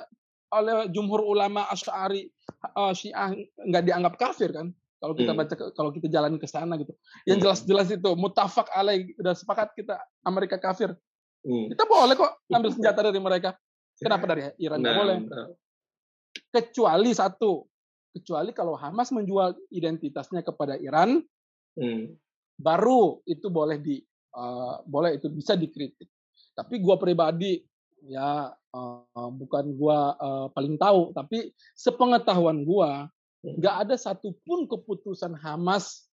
oleh 0.54 0.74
jumhur 0.94 1.24
ulama 1.26 1.66
Asy'ari 1.72 2.30
uh, 2.78 2.94
Syiah 2.94 3.34
nggak 3.58 3.84
dianggap 3.88 4.14
kafir 4.20 4.52
kan? 4.52 4.76
Kalau 5.04 5.14
kita 5.20 5.36
hmm. 5.36 5.40
baca 5.44 5.54
kalau 5.76 5.92
kita 5.92 6.08
jalan 6.08 6.40
ke 6.40 6.48
sana 6.48 6.80
gitu. 6.80 6.96
Yang 7.28 7.38
hmm. 7.38 7.44
jelas-jelas 7.44 7.88
itu 7.92 8.10
mutafak 8.16 8.72
alaih 8.72 9.12
udah 9.20 9.36
sepakat 9.36 9.76
kita 9.76 10.00
Amerika 10.24 10.56
kafir. 10.56 10.96
Hmm. 11.44 11.68
Kita 11.68 11.84
boleh 11.84 12.16
kok 12.16 12.32
ambil 12.48 12.72
senjata 12.80 13.12
dari 13.12 13.20
mereka. 13.20 13.52
Kenapa 14.00 14.24
dari 14.32 14.48
Iran 14.64 14.80
nggak 14.80 14.96
nah, 14.96 15.02
boleh? 15.04 15.16
Nah. 15.28 15.48
Kecuali 16.56 17.12
satu, 17.12 17.68
kecuali 18.16 18.56
kalau 18.56 18.80
Hamas 18.80 19.12
menjual 19.12 19.60
identitasnya 19.76 20.40
kepada 20.40 20.80
Iran, 20.80 21.20
hmm 21.76 22.24
baru 22.58 23.22
itu 23.26 23.50
boleh 23.50 23.82
di 23.82 24.02
uh, 24.38 24.82
boleh 24.86 25.18
itu 25.18 25.30
bisa 25.30 25.58
dikritik. 25.58 26.10
Tapi 26.54 26.78
gua 26.82 27.02
pribadi 27.02 27.62
ya 28.04 28.52
uh, 28.52 29.30
bukan 29.34 29.74
gua 29.74 30.14
uh, 30.18 30.48
paling 30.54 30.78
tahu, 30.78 31.16
tapi 31.16 31.52
sepengetahuan 31.74 32.62
gua 32.64 33.08
hmm. 33.08 33.12
Nggak 33.44 33.76
ada 33.88 33.96
satupun 34.00 34.66
keputusan 34.72 35.36
Hamas 35.36 36.08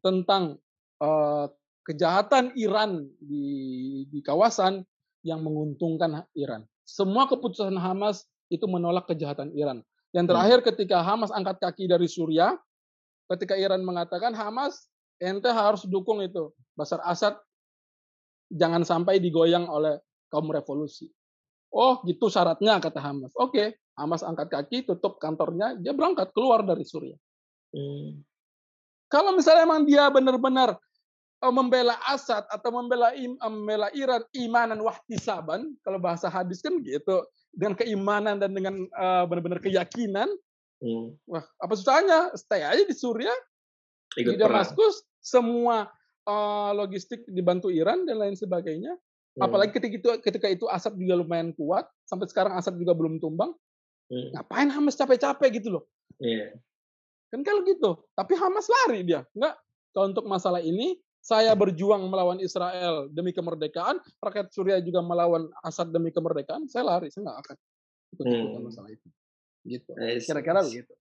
tentang 0.00 0.56
uh, 1.04 1.52
kejahatan 1.84 2.56
Iran 2.56 3.04
di 3.20 3.44
di 4.08 4.20
kawasan 4.24 4.80
yang 5.20 5.44
menguntungkan 5.44 6.24
Iran. 6.32 6.64
Semua 6.88 7.28
keputusan 7.28 7.76
Hamas 7.76 8.24
itu 8.48 8.64
menolak 8.64 9.04
kejahatan 9.12 9.52
Iran. 9.52 9.84
Yang 10.16 10.24
hmm. 10.26 10.32
terakhir 10.32 10.58
ketika 10.72 11.04
Hamas 11.04 11.28
angkat 11.30 11.60
kaki 11.60 11.86
dari 11.86 12.08
Suriah, 12.08 12.56
ketika 13.36 13.54
Iran 13.54 13.84
mengatakan 13.84 14.32
Hamas 14.32 14.88
ente 15.20 15.52
harus 15.52 15.84
dukung 15.84 16.24
itu 16.24 16.50
Basar 16.72 17.04
Asad 17.04 17.36
jangan 18.48 18.82
sampai 18.82 19.20
digoyang 19.20 19.68
oleh 19.68 20.00
kaum 20.32 20.48
revolusi. 20.48 21.12
Oh, 21.70 22.02
gitu 22.02 22.26
syaratnya 22.26 22.82
kata 22.82 22.98
Hamas. 22.98 23.30
Oke, 23.38 23.78
Hamas 23.94 24.26
angkat 24.26 24.50
kaki, 24.50 24.90
tutup 24.90 25.22
kantornya, 25.22 25.78
dia 25.78 25.94
berangkat 25.94 26.34
keluar 26.34 26.66
dari 26.66 26.82
Suriah. 26.82 27.18
Hmm. 27.70 28.26
Kalau 29.10 29.34
misalnya 29.34 29.66
emang 29.66 29.86
dia 29.86 30.10
benar-benar 30.10 30.78
uh, 31.42 31.54
membela 31.54 31.94
Asad 32.06 32.42
atau 32.50 32.70
membela 32.74 33.14
im, 33.14 33.38
membela 33.38 33.90
Iran 33.94 34.22
imanan 34.34 34.82
wahtisaban, 34.82 35.74
kalau 35.86 35.98
bahasa 36.02 36.26
hadis 36.26 36.58
kan 36.58 36.82
gitu, 36.82 37.22
dengan 37.54 37.78
keimanan 37.78 38.42
dan 38.42 38.50
dengan 38.54 38.86
uh, 38.98 39.26
benar-benar 39.26 39.62
keyakinan, 39.62 40.26
hmm. 40.82 41.14
wah 41.30 41.46
apa 41.62 41.72
susahnya? 41.78 42.34
Stay 42.34 42.66
aja 42.66 42.82
di 42.82 42.94
Suriah, 42.94 43.34
Ikut 44.18 44.34
di 44.34 44.42
Damaskus, 44.42 45.06
semua 45.22 45.86
uh, 46.26 46.70
logistik 46.74 47.22
dibantu 47.30 47.70
Iran 47.70 48.02
dan 48.06 48.18
lain 48.18 48.34
sebagainya. 48.34 48.94
Hmm. 49.38 49.46
Apalagi 49.46 49.70
ketika 49.76 49.94
itu 49.94 50.08
ketika 50.22 50.46
itu 50.50 50.66
Asad 50.66 50.98
juga 50.98 51.14
lumayan 51.18 51.54
kuat, 51.54 51.86
sampai 52.06 52.26
sekarang 52.26 52.58
Asad 52.58 52.74
juga 52.74 52.96
belum 52.96 53.22
tumbang. 53.22 53.54
Hmm. 54.10 54.34
Ngapain 54.34 54.68
Hamas 54.74 54.98
capek-capek 54.98 55.62
gitu 55.62 55.78
loh? 55.78 55.84
Yeah. 56.18 56.58
Kan 57.30 57.46
kalau 57.46 57.62
gitu. 57.62 58.02
Tapi 58.18 58.34
Hamas 58.34 58.66
lari 58.66 59.06
dia. 59.06 59.22
Enggak. 59.38 59.54
Kalau 59.90 60.06
untuk 60.10 60.26
masalah 60.26 60.62
ini, 60.62 60.98
saya 61.20 61.52
berjuang 61.52 62.08
melawan 62.08 62.40
Israel 62.40 63.06
demi 63.12 63.30
kemerdekaan, 63.36 64.00
rakyat 64.24 64.48
Suriah 64.50 64.80
juga 64.80 65.04
melawan 65.04 65.52
Asad 65.60 65.92
demi 65.92 66.08
kemerdekaan, 66.10 66.64
saya 66.66 66.96
lari, 66.96 67.12
saya 67.12 67.28
nggak 67.28 67.38
akan 67.44 67.56
ikut 68.16 68.24
hmm. 68.26 68.62
masalah 68.64 68.90
itu. 68.90 69.08
Gitu. 69.68 69.90
Kira-kira 70.24 70.64
begitu. 70.64 70.94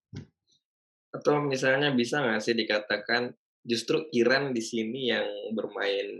Atau 1.09 1.41
misalnya 1.41 1.89
bisa 1.95 2.19
nggak 2.19 2.41
sih 2.43 2.53
dikatakan 2.53 3.33
justru 3.63 4.05
Iran 4.11 4.51
di 4.51 4.61
sini 4.61 5.09
yang 5.09 5.55
bermain 5.55 6.19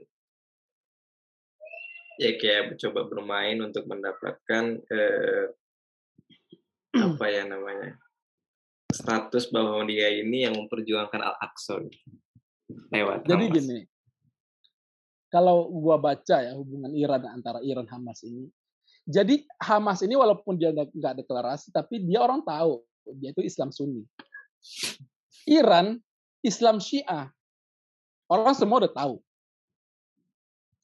ya 2.20 2.36
kayak 2.36 2.76
coba 2.76 3.08
bermain 3.08 3.58
untuk 3.64 3.88
mendapatkan 3.88 4.64
eh, 4.84 5.46
apa 7.00 7.26
ya 7.32 7.48
namanya 7.48 7.96
status 8.92 9.48
bahwa 9.54 9.86
dia 9.88 10.10
ini 10.12 10.44
yang 10.44 10.58
memperjuangkan 10.58 11.22
Al-Aqsa 11.22 11.80
lewat 12.90 13.24
Jadi 13.26 13.46
Hamas. 13.48 13.56
gini, 13.62 13.80
kalau 15.30 15.70
gua 15.70 16.02
baca 16.02 16.42
ya 16.42 16.58
hubungan 16.58 16.92
Iran 16.98 17.22
antara 17.30 17.62
Iran 17.62 17.86
Hamas 17.86 18.26
ini, 18.26 18.50
jadi 19.06 19.46
Hamas 19.62 20.02
ini 20.02 20.18
walaupun 20.18 20.58
dia 20.58 20.74
nggak 20.74 21.22
deklarasi, 21.24 21.70
tapi 21.70 22.02
dia 22.02 22.22
orang 22.26 22.42
tahu 22.42 22.82
dia 23.18 23.34
itu 23.34 23.42
Islam 23.46 23.74
Sunni. 23.74 24.06
Iran 25.50 25.98
Islam 26.46 26.78
Syiah. 26.78 27.32
Orang 28.30 28.54
semua 28.54 28.86
udah 28.86 28.94
tahu. 28.94 29.16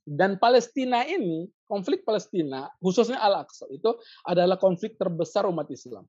Dan 0.05 0.37
Palestina 0.37 1.01
ini, 1.01 1.49
konflik 1.65 2.05
Palestina, 2.05 2.69
khususnya 2.77 3.17
Al-Aqsa, 3.17 3.65
itu 3.73 3.89
adalah 4.21 4.61
konflik 4.61 5.01
terbesar 5.01 5.49
umat 5.49 5.65
Islam. 5.73 6.05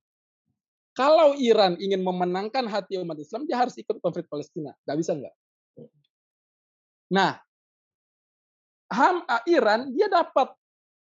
Kalau 0.93 1.33
Iran 1.41 1.81
ingin 1.81 2.05
memenangkan 2.05 2.69
hati 2.69 3.01
umat 3.01 3.17
Islam, 3.17 3.49
dia 3.49 3.57
harus 3.57 3.73
ikut 3.81 3.97
konflik 4.05 4.29
Palestina. 4.29 4.77
Gak 4.85 4.97
bisa 5.01 5.17
nggak? 5.17 5.35
Nah, 7.13 7.41
Ham, 8.93 9.27
Iran 9.51 9.91
dia 9.97 10.07
dapat 10.07 10.53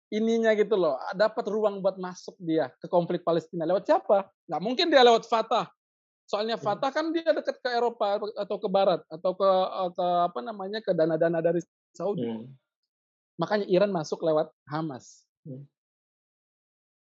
ininya 0.10 0.56
gitu 0.56 0.80
loh, 0.80 0.98
dapat 1.14 1.46
ruang 1.46 1.84
buat 1.84 2.00
masuk 2.00 2.40
dia 2.40 2.72
ke 2.80 2.88
konflik 2.88 3.22
Palestina. 3.22 3.68
Lewat 3.68 3.86
siapa? 3.86 4.32
Nggak 4.48 4.62
mungkin 4.64 4.88
dia 4.88 5.04
lewat 5.04 5.28
Fatah. 5.28 5.68
Soalnya 6.28 6.60
iya. 6.60 6.64
Fatah 6.64 6.92
kan 6.92 7.12
dia 7.16 7.32
dekat 7.32 7.60
ke 7.64 7.70
Eropa 7.72 8.20
atau 8.36 8.58
ke 8.60 8.68
Barat 8.68 9.00
atau 9.08 9.32
ke, 9.32 9.50
ke 9.96 10.08
apa 10.28 10.40
namanya 10.44 10.80
ke 10.84 10.92
dana-dana 10.92 11.40
dari 11.40 11.64
Saudi. 11.96 12.28
Hmm. 12.28 12.48
Makanya 13.38 13.66
Iran 13.70 13.94
masuk 13.94 14.26
lewat 14.26 14.50
Hamas. 14.66 15.26
Hmm. 15.46 15.64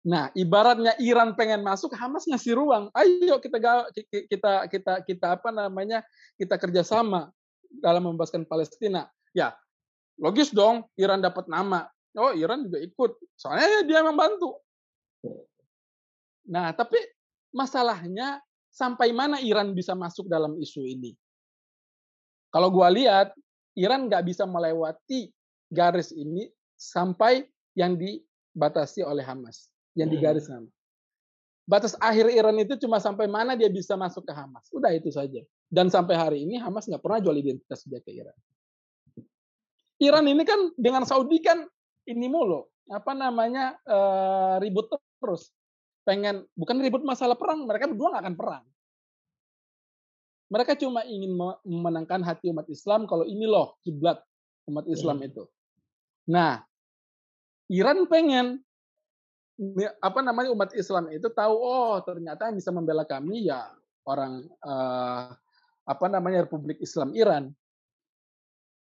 Nah, 0.05 0.29
ibaratnya 0.38 0.93
Iran 1.01 1.33
pengen 1.33 1.65
masuk, 1.65 1.95
Hamas 1.97 2.29
ngasih 2.29 2.53
ruang. 2.53 2.93
Ayo 2.93 3.41
kita 3.41 3.57
kita 4.29 4.51
kita 4.69 4.93
kita 5.01 5.27
apa 5.33 5.49
namanya 5.49 6.05
kita 6.38 6.61
kerjasama 6.61 7.33
dalam 7.81 8.05
membebaskan 8.05 8.45
Palestina. 8.45 9.09
Ya, 9.33 9.57
logis 10.21 10.53
dong. 10.53 10.86
Iran 10.99 11.25
dapat 11.25 11.49
nama. 11.49 11.89
Oh, 12.15 12.31
Iran 12.38 12.69
juga 12.69 12.79
ikut. 12.79 13.11
Soalnya 13.33 13.81
dia 13.88 14.05
membantu. 14.05 14.61
Hmm. 15.25 15.41
Nah, 16.45 16.69
tapi 16.77 17.01
masalahnya 17.49 18.38
sampai 18.69 19.09
mana 19.15 19.41
Iran 19.41 19.73
bisa 19.73 19.97
masuk 19.97 20.29
dalam 20.29 20.53
isu 20.61 20.86
ini? 20.86 21.17
Kalau 22.53 22.69
gue 22.71 22.88
lihat, 23.01 23.33
Iran 23.75 24.07
nggak 24.07 24.23
bisa 24.23 24.47
melewati 24.47 25.33
garis 25.72 26.13
ini 26.13 26.49
sampai 26.76 27.47
yang 27.76 27.95
dibatasi 27.95 29.03
oleh 29.03 29.24
Hamas, 29.24 29.68
yang 29.97 30.11
hmm. 30.11 30.16
digaris 30.20 30.47
nama. 30.47 30.70
Batas 31.66 31.97
akhir 31.97 32.30
Iran 32.30 32.61
itu 32.61 32.78
cuma 32.78 33.01
sampai 33.01 33.26
mana 33.26 33.57
dia 33.57 33.66
bisa 33.68 33.97
masuk 33.97 34.22
ke 34.22 34.34
Hamas. 34.34 34.70
Udah 34.70 34.93
itu 34.93 35.09
saja. 35.09 35.41
Dan 35.66 35.89
sampai 35.89 36.13
hari 36.13 36.38
ini 36.45 36.61
Hamas 36.61 36.86
nggak 36.86 37.01
pernah 37.01 37.18
jual 37.18 37.36
identitas 37.41 37.82
dia 37.89 37.97
ke 38.05 38.13
Iran. 38.13 38.38
Iran 39.97 40.26
ini 40.30 40.45
kan 40.45 40.59
dengan 40.78 41.07
Saudi 41.09 41.41
kan 41.41 41.66
ini 42.05 42.28
mulu 42.30 42.70
apa 42.86 43.18
namanya 43.18 43.74
uh, 43.89 44.61
ribut 44.61 44.93
terus 45.18 45.49
pengen 46.05 46.45
bukan 46.53 46.78
ribut 46.86 47.01
masalah 47.01 47.34
perang, 47.34 47.66
mereka 47.66 47.89
berdua 47.89 48.13
nggak 48.13 48.24
akan 48.30 48.38
perang. 48.38 48.66
Mereka 50.53 50.78
cuma 50.78 51.01
ingin 51.09 51.34
memenangkan 51.66 52.22
hati 52.22 52.53
umat 52.53 52.70
Islam 52.70 53.09
kalau 53.09 53.26
ini 53.26 53.49
loh 53.49 53.82
kiblat 53.82 54.22
umat 54.70 54.86
Islam 54.89 55.22
hmm. 55.22 55.28
itu. 55.30 55.43
Nah, 56.30 56.61
Iran 57.70 58.05
pengen 58.09 58.61
apa 60.03 60.20
namanya 60.20 60.51
umat 60.51 60.76
Islam 60.76 61.07
itu 61.16 61.32
tahu 61.32 61.55
oh 61.55 61.95
ternyata 62.03 62.51
yang 62.51 62.59
bisa 62.59 62.76
membela 62.76 63.07
kami 63.07 63.47
ya 63.47 63.72
orang 64.03 64.43
uh, 64.59 65.32
apa 65.86 66.05
namanya 66.09 66.43
Republik 66.43 66.82
Islam 66.82 67.13
Iran. 67.16 67.53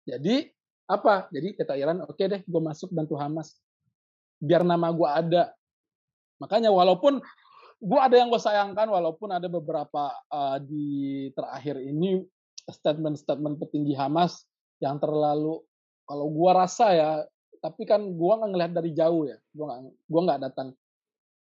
Jadi 0.03 0.49
apa? 0.87 1.31
Jadi 1.31 1.55
kata 1.55 1.79
Iran, 1.79 2.03
oke 2.03 2.15
okay 2.15 2.25
deh, 2.27 2.41
gue 2.43 2.61
masuk 2.63 2.91
bantu 2.91 3.15
Hamas, 3.15 3.55
biar 4.39 4.67
nama 4.67 4.91
gue 4.91 5.07
ada. 5.07 5.43
Makanya 6.43 6.71
walaupun 6.71 7.23
gue 7.79 7.99
ada 7.99 8.15
yang 8.19 8.27
gue 8.27 8.39
sayangkan, 8.39 8.87
walaupun 8.91 9.31
ada 9.31 9.47
beberapa 9.47 10.11
uh, 10.27 10.59
di 10.59 11.29
terakhir 11.31 11.79
ini 11.79 12.23
statement-statement 12.67 13.59
petinggi 13.59 13.95
Hamas 13.95 14.43
yang 14.83 14.99
terlalu, 14.99 15.63
kalau 16.03 16.27
gue 16.29 16.51
rasa 16.51 16.85
ya 16.93 17.11
tapi 17.63 17.87
kan 17.87 18.03
gue 18.03 18.33
nggak 18.35 18.49
ngelihat 18.51 18.73
dari 18.75 18.91
jauh 18.91 19.23
ya 19.23 19.37
gue 19.39 19.65
nggak 19.65 19.79
gue 19.87 20.21
nggak 20.27 20.39
datang 20.49 20.67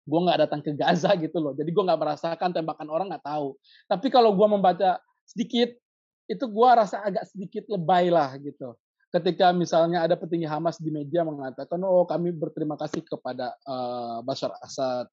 gue 0.09 0.19
nggak 0.25 0.39
datang 0.47 0.59
ke 0.65 0.71
Gaza 0.73 1.11
gitu 1.23 1.37
loh 1.37 1.53
jadi 1.53 1.69
gue 1.69 1.83
nggak 1.85 1.99
merasakan 2.01 2.49
tembakan 2.49 2.87
orang 2.89 3.07
nggak 3.13 3.25
tahu 3.25 3.53
tapi 3.85 4.07
kalau 4.09 4.33
gue 4.33 4.47
membaca 4.49 4.97
sedikit 5.25 5.69
itu 6.29 6.45
gue 6.45 6.69
rasa 6.69 7.01
agak 7.05 7.25
sedikit 7.29 7.65
lebay 7.69 8.09
lah 8.09 8.33
gitu 8.41 8.73
ketika 9.09 9.49
misalnya 9.49 10.05
ada 10.05 10.13
petinggi 10.13 10.45
Hamas 10.45 10.77
di 10.77 10.93
media 10.93 11.25
mengatakan 11.25 11.81
oh 11.81 12.05
kami 12.05 12.29
berterima 12.29 12.77
kasih 12.77 13.01
kepada 13.01 13.57
uh, 13.65 14.21
Bashar 14.21 14.53
Assad 14.61 15.09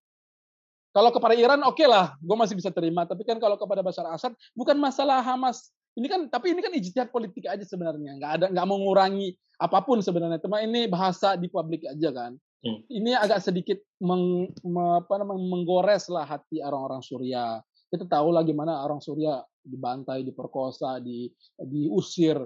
kalau 0.97 1.13
kepada 1.13 1.37
Iran 1.37 1.61
oke 1.69 1.77
okay 1.77 1.85
lah, 1.85 2.17
gue 2.17 2.37
masih 2.41 2.57
bisa 2.57 2.73
terima. 2.73 3.05
Tapi 3.05 3.21
kan 3.21 3.37
kalau 3.37 3.61
kepada 3.61 3.85
Bashar 3.85 4.09
Assad 4.09 4.33
bukan 4.57 4.81
masalah 4.81 5.21
Hamas. 5.21 5.69
Ini 5.97 6.07
kan 6.13 6.21
tapi 6.29 6.53
ini 6.53 6.61
kan 6.61 6.73
ijtihad 6.77 7.09
politik 7.09 7.49
aja 7.49 7.65
sebenarnya. 7.65 8.21
Nggak 8.21 8.33
ada 8.41 8.47
nggak 8.53 8.69
mengurangi 8.69 9.33
apa 9.57 9.81
pun 9.81 10.05
sebenarnya. 10.05 10.37
Cuma 10.45 10.61
ini 10.61 10.85
bahasa 10.85 11.35
di 11.41 11.49
publik 11.49 11.89
aja 11.89 12.13
kan. 12.13 12.37
Hmm. 12.65 12.83
Ini 12.89 13.17
agak 13.17 13.45
sedikit 13.45 13.79
meng, 14.01 14.51
me, 14.65 14.85
apa 15.01 15.21
namanya, 15.21 15.41
menggores 15.41 16.09
lah 16.13 16.25
hati 16.25 16.61
orang-orang 16.61 17.01
Suria. 17.05 17.61
Kita 17.87 18.09
tahu 18.09 18.35
lah 18.35 18.43
gimana 18.43 18.83
orang 18.83 18.99
Suria 18.99 19.39
dibantai, 19.63 20.27
diperkosa, 20.27 20.99
di, 20.99 21.31
diusir. 21.61 22.43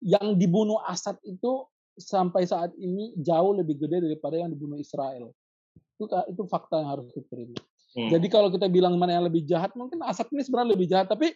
Yang 0.00 0.38
dibunuh 0.38 0.78
Assad 0.86 1.18
itu 1.26 1.66
sampai 1.98 2.46
saat 2.46 2.70
ini 2.78 3.12
jauh 3.18 3.52
lebih 3.52 3.82
gede 3.82 4.06
daripada 4.06 4.38
yang 4.38 4.54
dibunuh 4.54 4.78
Israel. 4.78 5.34
Itu 5.98 6.06
itu 6.30 6.42
fakta 6.46 6.78
yang 6.78 6.90
harus 6.98 7.10
diterima. 7.10 7.58
Hmm. 7.98 8.08
Jadi 8.14 8.26
kalau 8.30 8.48
kita 8.48 8.70
bilang 8.70 8.94
mana 8.96 9.18
yang 9.18 9.26
lebih 9.26 9.42
jahat, 9.42 9.74
mungkin 9.74 10.00
Assad 10.06 10.30
ini 10.30 10.46
sebenarnya 10.46 10.70
lebih 10.78 10.86
jahat. 10.86 11.10
Tapi 11.10 11.34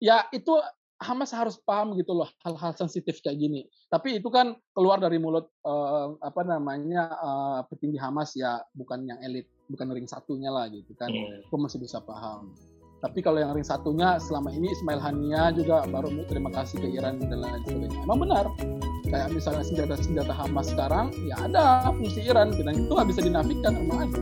ya 0.00 0.26
itu 0.32 0.56
Hamas 1.00 1.32
harus 1.32 1.56
paham 1.56 1.96
gitu 1.96 2.12
loh 2.12 2.28
hal-hal 2.44 2.76
sensitif 2.76 3.24
kayak 3.24 3.40
gini. 3.40 3.64
Tapi 3.88 4.20
itu 4.20 4.28
kan 4.28 4.52
keluar 4.76 5.00
dari 5.00 5.16
mulut 5.16 5.48
uh, 5.64 6.12
apa 6.20 6.44
namanya 6.44 7.08
uh, 7.16 7.60
petinggi 7.72 7.96
Hamas 7.96 8.36
ya 8.36 8.60
bukan 8.76 9.08
yang 9.08 9.16
elit, 9.24 9.48
bukan 9.72 9.88
ring 9.96 10.04
satunya 10.04 10.52
lah 10.52 10.68
gitu 10.68 10.92
kan. 11.00 11.08
Gue 11.48 11.56
masih 11.56 11.80
bisa 11.80 12.04
paham. 12.04 12.52
Tapi 13.00 13.24
kalau 13.24 13.40
yang 13.40 13.56
ring 13.56 13.64
satunya 13.64 14.20
selama 14.20 14.52
ini 14.52 14.68
Ismail 14.76 15.00
Hania 15.00 15.56
juga 15.56 15.88
baru 15.88 16.12
terima 16.28 16.52
kasih 16.52 16.84
ke 16.84 16.92
Iran 16.92 17.16
dan 17.16 17.40
lain 17.40 17.64
sebagainya. 17.64 17.96
Emang 18.04 18.20
benar. 18.20 18.44
Kayak 19.08 19.32
misalnya 19.32 19.64
senjata-senjata 19.64 20.36
Hamas 20.36 20.68
sekarang 20.68 21.16
ya 21.24 21.40
ada 21.40 21.88
fungsi 21.96 22.28
Iran 22.28 22.52
dan 22.52 22.76
itu 22.76 22.92
nggak 22.92 23.08
bisa 23.08 23.24
dinafikan 23.24 23.72
emang 23.72 24.04
ada. 24.04 24.20